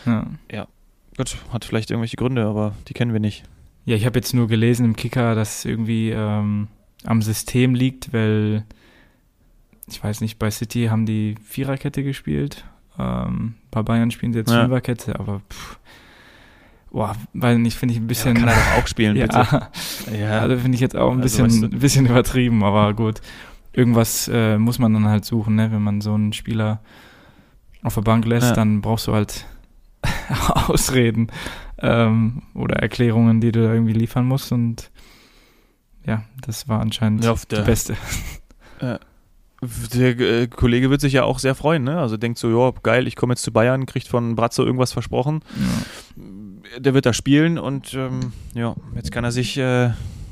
Ja. 0.06 0.26
ja. 0.50 0.66
Gut, 1.16 1.36
hat 1.52 1.64
vielleicht 1.64 1.90
irgendwelche 1.90 2.16
Gründe, 2.16 2.46
aber 2.46 2.74
die 2.88 2.94
kennen 2.94 3.12
wir 3.12 3.20
nicht. 3.20 3.44
Ja, 3.84 3.96
ich 3.96 4.06
habe 4.06 4.18
jetzt 4.18 4.34
nur 4.34 4.48
gelesen 4.48 4.84
im 4.84 4.96
Kicker, 4.96 5.34
dass 5.34 5.64
irgendwie 5.64 6.10
ähm, 6.10 6.68
am 7.04 7.22
System 7.22 7.74
liegt, 7.74 8.12
weil 8.12 8.64
ich 9.86 10.02
weiß 10.02 10.20
nicht, 10.20 10.38
bei 10.38 10.50
City 10.50 10.86
haben 10.86 11.06
die 11.06 11.34
Viererkette 11.44 12.02
gespielt. 12.02 12.64
Ähm, 12.98 13.54
bei 13.70 13.82
Bayern 13.82 14.10
spielen 14.10 14.32
sie 14.32 14.40
jetzt 14.40 14.50
ja. 14.50 14.60
Fünferkette, 14.60 15.18
aber 15.18 15.40
pff, 15.50 15.78
boah, 16.90 17.16
weil 17.32 17.58
nicht, 17.58 17.76
finde 17.76 17.94
ich 17.94 18.00
ein 18.00 18.06
bisschen. 18.06 18.34
Ja, 18.36 18.40
kann 18.40 18.48
er 18.48 18.54
doch 18.54 18.82
auch 18.82 18.86
spielen, 18.86 19.16
ja, 19.16 19.26
bitte. 19.26 19.68
Ja, 20.18 20.40
also 20.40 20.58
finde 20.58 20.74
ich 20.74 20.80
jetzt 20.80 20.96
auch 20.96 21.12
ein 21.12 21.20
also, 21.20 21.42
bisschen, 21.42 21.62
weißt 21.62 21.72
du, 21.72 21.78
bisschen 21.78 22.06
übertrieben, 22.06 22.62
aber 22.64 22.94
gut 22.94 23.20
irgendwas 23.78 24.28
äh, 24.28 24.58
muss 24.58 24.78
man 24.78 24.92
dann 24.92 25.06
halt 25.06 25.24
suchen, 25.24 25.54
ne? 25.54 25.70
Wenn 25.70 25.82
man 25.82 26.00
so 26.00 26.12
einen 26.12 26.32
Spieler 26.32 26.80
auf 27.82 27.94
der 27.94 28.02
Bank 28.02 28.26
lässt, 28.26 28.48
ja. 28.48 28.54
dann 28.54 28.80
brauchst 28.80 29.06
du 29.06 29.14
halt 29.14 29.46
Ausreden 30.66 31.28
ähm, 31.78 32.42
oder 32.54 32.76
Erklärungen, 32.76 33.40
die 33.40 33.52
du 33.52 33.62
da 33.62 33.72
irgendwie 33.72 33.92
liefern 33.92 34.26
musst. 34.26 34.50
Und 34.50 34.90
ja, 36.04 36.24
das 36.40 36.68
war 36.68 36.80
anscheinend 36.80 37.24
ja, 37.24 37.34
der, 37.50 37.60
die 37.60 37.64
beste. 37.64 37.96
Äh, 38.80 39.00
der 39.92 40.20
äh, 40.20 40.46
Kollege 40.46 40.88
wird 40.88 41.00
sich 41.00 41.14
ja 41.14 41.24
auch 41.24 41.40
sehr 41.40 41.56
freuen, 41.56 41.82
ne? 41.82 41.98
Also 41.98 42.16
denkt 42.16 42.38
so, 42.38 42.48
ja, 42.48 42.72
geil, 42.84 43.08
ich 43.08 43.16
komme 43.16 43.32
jetzt 43.32 43.42
zu 43.42 43.50
Bayern, 43.52 43.86
kriegt 43.86 44.06
von 44.06 44.36
Brazzo 44.36 44.64
irgendwas 44.64 44.92
versprochen. 44.92 45.40
Ja. 45.56 46.22
Der 46.78 46.94
wird 46.94 47.06
da 47.06 47.12
spielen 47.12 47.58
und 47.58 47.94
ähm, 47.94 48.32
ja, 48.54 48.74
jetzt 48.94 49.12
kann 49.12 49.24
er 49.24 49.32
sich 49.32 49.56
äh, 49.56 49.90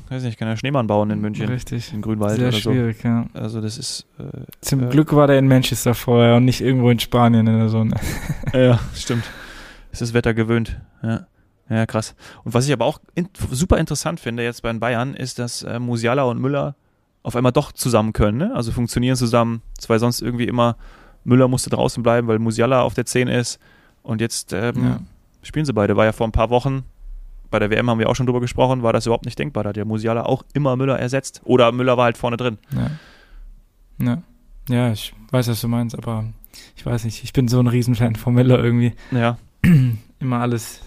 weiß 0.09 0.23
nicht, 0.23 0.37
kann 0.37 0.47
er 0.47 0.57
Schneemann 0.57 0.87
bauen 0.87 1.09
in 1.09 1.19
München. 1.19 1.47
Richtig. 1.47 1.93
In 1.93 2.01
Grünwald 2.01 2.37
Sehr 2.37 2.49
oder 2.49 2.57
schwierig, 2.57 2.97
so. 3.01 3.07
ja. 3.07 3.25
Also 3.33 3.61
das 3.61 3.77
ist. 3.77 4.05
Äh, 4.19 4.23
Zum 4.61 4.83
äh, 4.83 4.89
Glück 4.89 5.15
war 5.15 5.27
der 5.27 5.39
in 5.39 5.47
Manchester 5.47 5.93
vorher 5.93 6.35
und 6.35 6.45
nicht 6.45 6.61
irgendwo 6.61 6.89
in 6.89 6.99
Spanien 6.99 7.47
in 7.47 7.57
der 7.57 7.69
Sonne. 7.69 7.95
ja, 8.53 8.79
stimmt. 8.95 9.23
Ist 9.91 10.01
das 10.01 10.13
Wetter 10.13 10.33
gewöhnt. 10.33 10.79
Ja. 11.03 11.27
Ja, 11.69 11.85
krass. 11.85 12.15
Und 12.45 12.53
was 12.53 12.65
ich 12.65 12.71
aber 12.71 12.85
auch 12.85 12.99
in, 13.13 13.27
super 13.51 13.77
interessant 13.77 14.21
finde 14.21 14.43
jetzt 14.43 14.61
bei 14.61 14.71
den 14.71 14.79
Bayern, 14.79 15.13
ist, 15.13 15.37
dass 15.37 15.63
äh, 15.63 15.79
Musiala 15.79 16.23
und 16.23 16.39
Müller 16.39 16.75
auf 17.23 17.35
einmal 17.35 17.51
doch 17.51 17.73
zusammen 17.73 18.13
können. 18.13 18.37
Ne? 18.37 18.55
Also 18.55 18.71
funktionieren 18.71 19.17
zusammen. 19.17 19.61
Zwar 19.77 19.99
sonst 19.99 20.21
irgendwie 20.21 20.45
immer 20.45 20.77
Müller 21.25 21.49
musste 21.49 21.69
draußen 21.69 22.03
bleiben, 22.03 22.27
weil 22.29 22.39
Musiala 22.39 22.83
auf 22.83 22.93
der 22.93 23.05
10 23.05 23.27
ist. 23.27 23.59
Und 24.01 24.21
jetzt 24.21 24.53
ähm, 24.53 24.83
ja. 24.83 24.99
Spielen 25.47 25.65
sie 25.65 25.73
beide. 25.73 25.95
War 25.95 26.05
ja 26.05 26.11
vor 26.11 26.27
ein 26.27 26.31
paar 26.31 26.49
Wochen 26.49 26.83
bei 27.49 27.59
der 27.59 27.69
WM 27.69 27.89
haben 27.89 27.99
wir 27.99 28.09
auch 28.09 28.15
schon 28.15 28.25
drüber 28.25 28.41
gesprochen, 28.41 28.83
war 28.83 28.93
das 28.93 29.05
überhaupt 29.05 29.25
nicht 29.25 29.39
denkbar. 29.39 29.63
Da 29.63 29.69
hat 29.69 29.77
ja 29.77 29.85
Musiala 29.85 30.23
auch 30.23 30.43
immer 30.53 30.75
Müller 30.75 30.99
ersetzt. 30.99 31.41
Oder 31.43 31.71
Müller 31.71 31.97
war 31.97 32.05
halt 32.05 32.17
vorne 32.17 32.37
drin. 32.37 32.57
Ja. 32.71 32.91
Ja, 33.99 34.21
ja 34.69 34.91
ich 34.91 35.13
weiß, 35.31 35.47
was 35.47 35.61
du 35.61 35.67
meinst, 35.67 35.97
aber 35.97 36.25
ich 36.75 36.85
weiß 36.85 37.05
nicht. 37.05 37.23
Ich 37.23 37.33
bin 37.33 37.47
so 37.47 37.59
ein 37.59 37.67
Riesenfan 37.67 38.15
von 38.15 38.33
Müller 38.33 38.63
irgendwie. 38.63 38.93
Ja. 39.11 39.37
immer 40.19 40.39
alles 40.39 40.81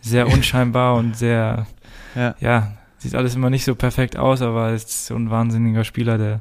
sehr 0.00 0.28
unscheinbar 0.28 0.96
und 0.96 1.16
sehr, 1.16 1.66
ja. 2.14 2.34
ja, 2.40 2.72
sieht 2.98 3.14
alles 3.14 3.34
immer 3.34 3.50
nicht 3.50 3.64
so 3.64 3.74
perfekt 3.74 4.16
aus, 4.16 4.42
aber 4.42 4.72
ist 4.72 5.06
so 5.06 5.14
ein 5.14 5.30
wahnsinniger 5.30 5.84
Spieler, 5.84 6.18
der, 6.18 6.40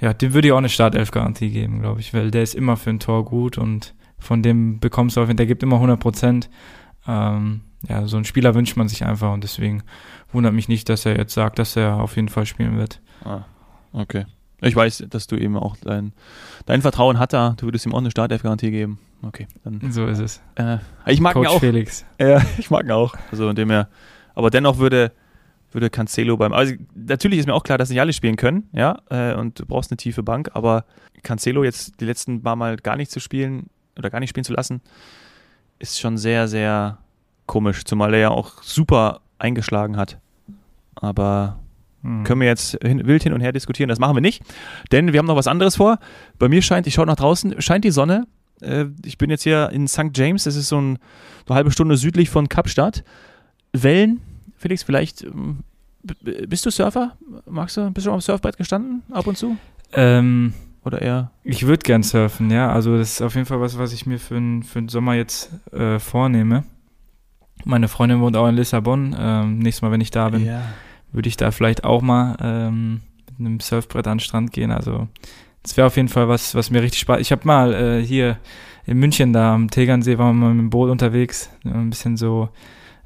ja, 0.00 0.12
dem 0.12 0.34
würde 0.34 0.48
ich 0.48 0.52
auch 0.52 0.58
eine 0.58 0.68
Startelf-Garantie 0.68 1.50
geben, 1.50 1.80
glaube 1.80 2.00
ich, 2.00 2.12
weil 2.12 2.30
der 2.30 2.42
ist 2.42 2.54
immer 2.54 2.76
für 2.76 2.90
ein 2.90 2.98
Tor 2.98 3.24
gut 3.24 3.58
und 3.58 3.94
von 4.18 4.42
dem 4.42 4.80
bekommst 4.80 5.16
du 5.16 5.20
auf, 5.20 5.32
der 5.32 5.46
gibt 5.46 5.62
immer 5.62 5.76
100 5.76 6.00
Prozent. 6.00 6.50
Ähm, 7.06 7.62
ja, 7.88 8.06
so 8.06 8.16
einen 8.16 8.24
Spieler 8.24 8.54
wünscht 8.54 8.76
man 8.76 8.88
sich 8.88 9.04
einfach 9.04 9.32
und 9.32 9.44
deswegen 9.44 9.82
wundert 10.32 10.54
mich 10.54 10.68
nicht, 10.68 10.88
dass 10.88 11.06
er 11.06 11.16
jetzt 11.16 11.34
sagt, 11.34 11.58
dass 11.58 11.76
er 11.76 12.00
auf 12.00 12.16
jeden 12.16 12.28
Fall 12.28 12.46
spielen 12.46 12.76
wird. 12.76 13.00
Ah, 13.24 13.44
okay. 13.92 14.26
Ich 14.62 14.74
weiß, 14.74 15.04
dass 15.10 15.26
du 15.26 15.36
ihm 15.36 15.56
auch 15.56 15.76
dein, 15.76 16.12
dein 16.64 16.82
Vertrauen 16.82 17.18
hat 17.18 17.32
da, 17.32 17.54
du 17.58 17.66
würdest 17.66 17.86
ihm 17.86 17.94
auch 17.94 17.98
eine 17.98 18.10
Startelf-Garantie 18.10 18.70
geben. 18.70 18.98
Okay, 19.22 19.46
dann. 19.64 19.92
So 19.92 20.06
ist 20.06 20.18
es. 20.18 20.42
Äh, 20.56 20.78
ich 21.06 21.20
mag 21.20 21.34
Coach 21.34 21.48
ihn 21.48 21.54
auch. 21.54 21.60
Felix. 21.60 22.04
Ja, 22.18 22.42
ich 22.58 22.70
mag 22.70 22.84
ihn 22.84 22.92
auch. 22.92 23.14
Also 23.30 23.48
indem 23.48 23.70
er, 23.70 23.88
aber 24.34 24.50
dennoch 24.50 24.78
würde, 24.78 25.12
würde 25.72 25.90
Cancelo 25.90 26.36
beim, 26.36 26.52
also 26.52 26.74
natürlich 26.94 27.38
ist 27.38 27.46
mir 27.46 27.54
auch 27.54 27.64
klar, 27.64 27.78
dass 27.78 27.90
nicht 27.90 28.00
alle 28.00 28.12
spielen 28.12 28.36
können, 28.36 28.68
ja, 28.72 28.98
äh, 29.10 29.34
und 29.34 29.60
du 29.60 29.66
brauchst 29.66 29.90
eine 29.90 29.96
tiefe 29.96 30.22
Bank, 30.22 30.50
aber 30.54 30.84
Cancelo 31.22 31.64
jetzt 31.64 32.00
die 32.00 32.04
letzten 32.04 32.42
paar 32.42 32.56
Mal 32.56 32.76
gar 32.76 32.96
nicht 32.96 33.10
zu 33.10 33.20
spielen 33.20 33.68
oder 33.98 34.10
gar 34.10 34.20
nicht 34.20 34.30
spielen 34.30 34.44
zu 34.44 34.54
lassen, 34.54 34.80
ist 35.78 36.00
schon 36.00 36.18
sehr, 36.18 36.48
sehr 36.48 36.98
komisch, 37.46 37.84
zumal 37.84 38.14
er 38.14 38.20
ja 38.20 38.30
auch 38.30 38.62
super 38.62 39.20
eingeschlagen 39.38 39.96
hat. 39.96 40.18
Aber 40.94 41.58
hm. 42.02 42.24
können 42.24 42.40
wir 42.40 42.48
jetzt 42.48 42.78
hin, 42.82 43.06
wild 43.06 43.22
hin 43.22 43.32
und 43.32 43.40
her 43.40 43.52
diskutieren, 43.52 43.88
das 43.88 43.98
machen 43.98 44.16
wir 44.16 44.20
nicht, 44.20 44.42
denn 44.92 45.12
wir 45.12 45.18
haben 45.18 45.26
noch 45.26 45.36
was 45.36 45.46
anderes 45.46 45.76
vor. 45.76 45.98
Bei 46.38 46.48
mir 46.48 46.62
scheint, 46.62 46.86
ich 46.86 46.94
schaue 46.94 47.06
nach 47.06 47.16
draußen, 47.16 47.60
scheint 47.60 47.84
die 47.84 47.90
Sonne. 47.90 48.26
Äh, 48.60 48.86
ich 49.04 49.18
bin 49.18 49.30
jetzt 49.30 49.42
hier 49.42 49.70
in 49.70 49.88
St. 49.88 50.10
James, 50.14 50.44
das 50.44 50.56
ist 50.56 50.68
so 50.68 50.80
ein, 50.80 50.98
eine 51.46 51.56
halbe 51.56 51.70
Stunde 51.70 51.96
südlich 51.96 52.30
von 52.30 52.48
Kapstadt. 52.48 53.04
Wellen, 53.72 54.20
Felix, 54.56 54.82
vielleicht 54.82 55.22
ähm, 55.22 55.58
bist 56.02 56.64
du 56.64 56.70
Surfer? 56.70 57.16
Magst 57.46 57.76
du, 57.76 57.90
bist 57.90 58.06
du 58.06 58.12
am 58.12 58.20
Surfbrett 58.20 58.56
gestanden 58.56 59.02
ab 59.10 59.26
und 59.26 59.36
zu? 59.36 59.56
Ähm, 59.92 60.54
Oder 60.86 61.02
eher? 61.02 61.32
Ich 61.42 61.66
würde 61.66 61.82
gern 61.82 62.04
surfen, 62.04 62.48
ja. 62.48 62.70
Also 62.70 62.96
das 62.96 63.14
ist 63.14 63.22
auf 63.22 63.34
jeden 63.34 63.46
Fall 63.46 63.60
was, 63.60 63.76
was 63.76 63.92
ich 63.92 64.06
mir 64.06 64.20
für, 64.20 64.34
den, 64.34 64.62
für 64.62 64.80
den 64.80 64.88
Sommer 64.88 65.14
jetzt 65.14 65.50
äh, 65.72 65.98
vornehme. 65.98 66.62
Meine 67.64 67.88
Freundin 67.88 68.20
wohnt 68.20 68.36
auch 68.36 68.46
in 68.46 68.54
Lissabon. 68.54 69.16
Ähm, 69.18 69.58
nächstes 69.58 69.82
Mal, 69.82 69.90
wenn 69.90 70.00
ich 70.00 70.12
da 70.12 70.28
bin, 70.28 70.46
ja. 70.46 70.62
würde 71.10 71.28
ich 71.28 71.36
da 71.36 71.50
vielleicht 71.50 71.82
auch 71.82 72.02
mal 72.02 72.36
ähm, 72.40 73.00
mit 73.36 73.48
einem 73.48 73.58
Surfbrett 73.58 74.06
an 74.06 74.18
den 74.18 74.20
Strand 74.20 74.52
gehen. 74.52 74.70
Also 74.70 75.08
das 75.64 75.76
wäre 75.76 75.88
auf 75.88 75.96
jeden 75.96 76.08
Fall 76.08 76.28
was, 76.28 76.54
was 76.54 76.70
mir 76.70 76.82
richtig 76.82 77.00
Spaß. 77.00 77.20
Ich 77.20 77.32
habe 77.32 77.42
mal 77.44 77.74
äh, 77.74 78.00
hier 78.04 78.38
in 78.86 78.98
München 78.98 79.32
da 79.32 79.54
am 79.54 79.68
Tegernsee 79.68 80.18
waren 80.18 80.36
wir 80.36 80.46
mal 80.46 80.54
mit 80.54 80.62
dem 80.62 80.70
Boot 80.70 80.88
unterwegs, 80.88 81.50
ein 81.64 81.90
bisschen 81.90 82.16
so 82.16 82.48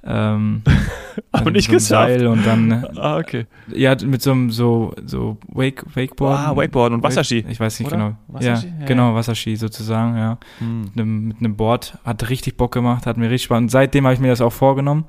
ähm, 0.03 0.63
aber 1.33 1.51
nicht 1.51 1.71
so 1.71 1.79
Seil 1.79 2.27
und 2.27 2.47
dann 2.47 2.87
ah, 2.97 3.19
okay. 3.19 3.47
ja 3.69 3.95
mit 4.03 4.23
so 4.23 4.31
einem 4.33 4.51
so 4.51 4.95
so 5.05 5.37
Wake 5.49 5.85
Wakeboard 5.95 6.39
ah 6.39 6.57
Wakeboard 6.57 6.93
und 6.93 7.03
Wasserski 7.03 7.45
ich 7.49 7.61
weiß 7.61 7.81
nicht 7.81 7.89
Oder? 7.89 7.97
genau 7.97 8.17
Wasserski? 8.29 8.69
Ja, 8.69 8.81
ja, 8.81 8.87
genau 8.87 9.15
Wasserski 9.15 9.57
sozusagen 9.57 10.17
ja 10.17 10.39
hm. 10.59 10.81
mit, 10.83 10.93
einem, 10.95 11.29
mit 11.29 11.39
einem 11.39 11.57
Board 11.57 11.99
hat 12.05 12.31
richtig 12.31 12.57
Bock 12.57 12.73
gemacht 12.73 13.07
hat 13.07 13.19
mir 13.19 13.31
richtig 13.31 13.45
Spaß 13.45 13.59
und 13.59 13.71
seitdem 13.71 14.05
habe 14.05 14.15
ich 14.15 14.21
mir 14.21 14.29
das 14.29 14.41
auch 14.41 14.53
vorgenommen 14.53 15.05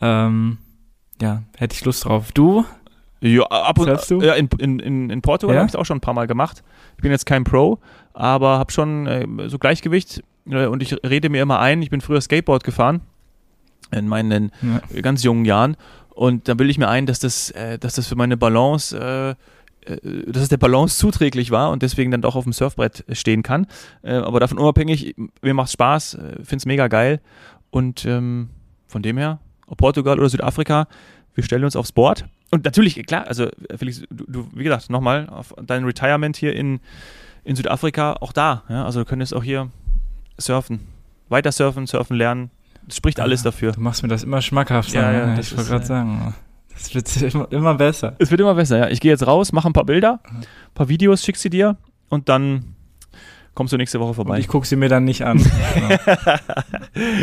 ähm, 0.00 0.58
ja 1.20 1.42
hätte 1.56 1.74
ich 1.74 1.84
Lust 1.84 2.04
drauf 2.04 2.32
du 2.32 2.64
Ja, 3.20 3.44
ab 3.44 3.78
und 3.78 3.86
Surfst 3.86 4.10
du? 4.10 4.20
Ja, 4.20 4.34
in, 4.34 4.48
in, 4.58 4.80
in, 4.80 5.10
in 5.10 5.22
Portugal 5.22 5.54
Ja? 5.54 5.60
habe 5.60 5.68
ich 5.68 5.74
es 5.74 5.80
auch 5.80 5.86
schon 5.86 5.98
ein 5.98 6.02
paar 6.02 6.12
Mal 6.12 6.26
gemacht. 6.26 6.62
Ich 6.96 7.02
bin 7.02 7.10
jetzt 7.10 7.24
kein 7.24 7.44
Pro, 7.44 7.78
aber 8.12 8.58
habe 8.58 8.70
schon 8.70 9.06
äh, 9.06 9.26
so 9.48 9.58
Gleichgewicht 9.58 10.22
äh, 10.50 10.66
und 10.66 10.82
ich 10.82 10.94
rede 11.06 11.30
mir 11.30 11.40
immer 11.40 11.58
ein, 11.58 11.80
ich 11.80 11.88
bin 11.88 12.02
früher 12.02 12.20
Skateboard 12.20 12.64
gefahren 12.64 13.00
in 13.98 14.08
meinen 14.08 14.52
Ja. 14.62 15.00
ganz 15.00 15.22
jungen 15.22 15.44
Jahren 15.44 15.76
und 16.10 16.48
da 16.48 16.54
bilde 16.54 16.70
ich 16.70 16.78
mir 16.78 16.88
ein, 16.88 17.06
dass 17.06 17.18
das, 17.18 17.50
äh, 17.50 17.78
dass 17.78 17.94
das 17.94 18.06
für 18.06 18.16
meine 18.16 18.36
Balance, 18.36 18.96
äh, 19.86 19.90
äh, 19.92 20.30
dass 20.30 20.44
es 20.44 20.48
der 20.48 20.56
Balance 20.58 20.98
zuträglich 20.98 21.50
war 21.50 21.70
und 21.70 21.82
deswegen 21.82 22.10
dann 22.10 22.22
doch 22.22 22.36
auf 22.36 22.44
dem 22.44 22.52
Surfbrett 22.52 23.04
stehen 23.12 23.42
kann. 23.42 23.66
Äh, 24.02 24.14
aber 24.14 24.40
davon 24.40 24.58
unabhängig, 24.58 25.14
mir 25.42 25.54
macht 25.54 25.72
Spaß, 25.72 26.18
finde 26.42 26.56
es 26.56 26.66
mega 26.66 26.88
geil 26.88 27.20
und 27.70 28.04
ähm, 28.06 28.50
von 28.86 29.02
dem 29.02 29.18
her, 29.18 29.40
ob 29.66 29.78
Portugal 29.78 30.18
oder 30.18 30.28
Südafrika, 30.28 30.86
wir 31.34 31.42
stellen 31.42 31.64
uns 31.64 31.74
aufs 31.74 31.90
Board. 31.92 32.26
Und 32.50 32.64
natürlich, 32.64 33.04
klar, 33.06 33.26
also 33.26 33.46
äh, 33.68 33.76
Felix, 33.76 34.02
du, 34.10 34.24
du 34.28 34.48
wie 34.54 34.62
gesagt, 34.62 34.88
nochmal 34.90 35.28
auf 35.28 35.52
dein 35.60 35.84
Retirement 35.84 36.36
hier 36.36 36.54
in, 36.54 36.78
in 37.42 37.56
Südafrika, 37.56 38.12
auch 38.20 38.32
da. 38.32 38.62
Ja? 38.68 38.84
Also 38.84 39.00
du 39.00 39.04
könntest 39.06 39.34
auch 39.34 39.42
hier 39.42 39.70
surfen, 40.38 40.78
weiter 41.28 41.50
surfen, 41.50 41.88
surfen 41.88 42.16
lernen. 42.16 42.50
Das 42.86 42.96
spricht 42.96 43.20
alles 43.20 43.42
dafür. 43.42 43.72
Du 43.72 43.80
machst 43.80 44.02
mir 44.02 44.08
das 44.08 44.22
immer 44.22 44.42
schmackhafter. 44.42 45.00
Ja, 45.00 45.12
ja, 45.12 45.26
ne? 45.26 45.36
das 45.36 45.50
ich 45.50 45.56
wollte 45.56 45.70
gerade 45.70 45.86
sagen, 45.86 46.34
das 46.72 46.94
wird 46.94 47.22
immer, 47.34 47.50
immer 47.52 47.74
besser. 47.74 48.14
Es 48.18 48.30
wird 48.30 48.40
immer 48.40 48.54
besser, 48.54 48.78
ja. 48.78 48.88
Ich 48.88 49.00
gehe 49.00 49.10
jetzt 49.10 49.26
raus, 49.26 49.52
mache 49.52 49.68
ein 49.68 49.72
paar 49.72 49.84
Bilder, 49.86 50.20
ein 50.24 50.44
paar 50.74 50.88
Videos, 50.88 51.24
schick 51.24 51.36
sie 51.36 51.50
dir 51.50 51.76
und 52.08 52.28
dann 52.28 52.74
kommst 53.54 53.72
du 53.72 53.76
nächste 53.76 54.00
Woche 54.00 54.08
Und 54.10 54.14
vorbei. 54.16 54.38
ich 54.38 54.48
gucke 54.48 54.66
sie 54.66 54.76
mir 54.76 54.88
dann 54.88 55.04
nicht 55.04 55.22
an. 55.22 55.40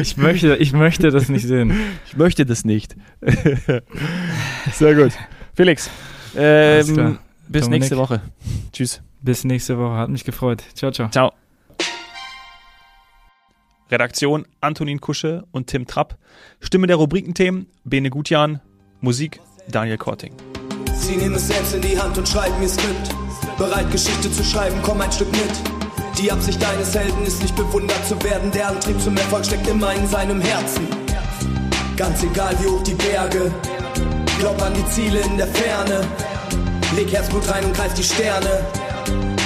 Ich, 0.01 0.17
möchte, 0.17 0.57
ich 0.57 0.73
möchte 0.73 1.11
das 1.11 1.29
nicht 1.29 1.47
sehen. 1.47 1.73
Ich 2.05 2.17
möchte 2.17 2.45
das 2.45 2.65
nicht. 2.65 2.95
Sehr 4.73 4.95
gut. 4.95 5.13
Felix, 5.53 5.89
ähm, 6.35 7.19
bis 7.47 7.63
Dominik. 7.63 7.81
nächste 7.81 7.97
Woche. 7.97 8.21
Tschüss. 8.73 9.01
Bis 9.21 9.43
nächste 9.45 9.77
Woche. 9.77 9.95
Hat 9.95 10.09
mich 10.09 10.25
gefreut. 10.25 10.63
Ciao, 10.73 10.91
ciao. 10.91 11.09
Ciao. 11.09 11.31
Redaktion 13.91 14.45
Antonin 14.61 15.01
Kusche 15.01 15.43
und 15.51 15.67
Tim 15.67 15.85
Trapp. 15.85 16.17
Stimme 16.61 16.87
der 16.87 16.95
Rubrikenthemen 16.95 17.67
Bene 17.83 18.09
Gutjan. 18.09 18.61
Musik 19.01 19.41
Daniel 19.69 19.97
Korting. 19.97 20.33
Sie 20.93 21.17
nehmen 21.17 21.35
es 21.35 21.47
selbst 21.47 21.75
in 21.75 21.81
die 21.81 21.99
Hand 21.99 22.17
und 22.17 22.27
schreiben 22.27 22.61
ihr 22.61 22.69
Skript. 22.69 23.15
Bereit, 23.57 23.91
Geschichte 23.91 24.31
zu 24.31 24.43
schreiben, 24.43 24.77
komm 24.81 25.01
ein 25.01 25.11
Stück 25.11 25.31
mit. 25.31 25.51
Die 26.19 26.31
Absicht 26.31 26.61
deines 26.61 26.95
Helden 26.95 27.25
ist 27.25 27.41
nicht 27.41 27.55
bewundert 27.55 28.05
zu 28.07 28.21
werden. 28.23 28.51
Der 28.51 28.69
Antrieb 28.69 28.99
zum 29.01 29.17
Erfolg 29.17 29.45
steckt 29.45 29.67
immer 29.67 29.93
in 29.93 30.07
seinem 30.07 30.39
Herzen. 30.39 30.87
Ganz 31.97 32.23
egal 32.23 32.55
wie 32.61 32.67
hoch 32.67 32.83
die 32.83 32.93
Berge. 32.93 33.51
Glaub 34.39 34.61
an 34.61 34.73
die 34.73 34.85
Ziele 34.87 35.19
in 35.19 35.37
der 35.37 35.47
Ferne. 35.47 36.07
Leg 36.95 37.11
Herzblut 37.11 37.49
rein 37.49 37.65
und 37.65 37.75
greif 37.75 37.93
die 37.93 38.03
Sterne. 38.03 38.65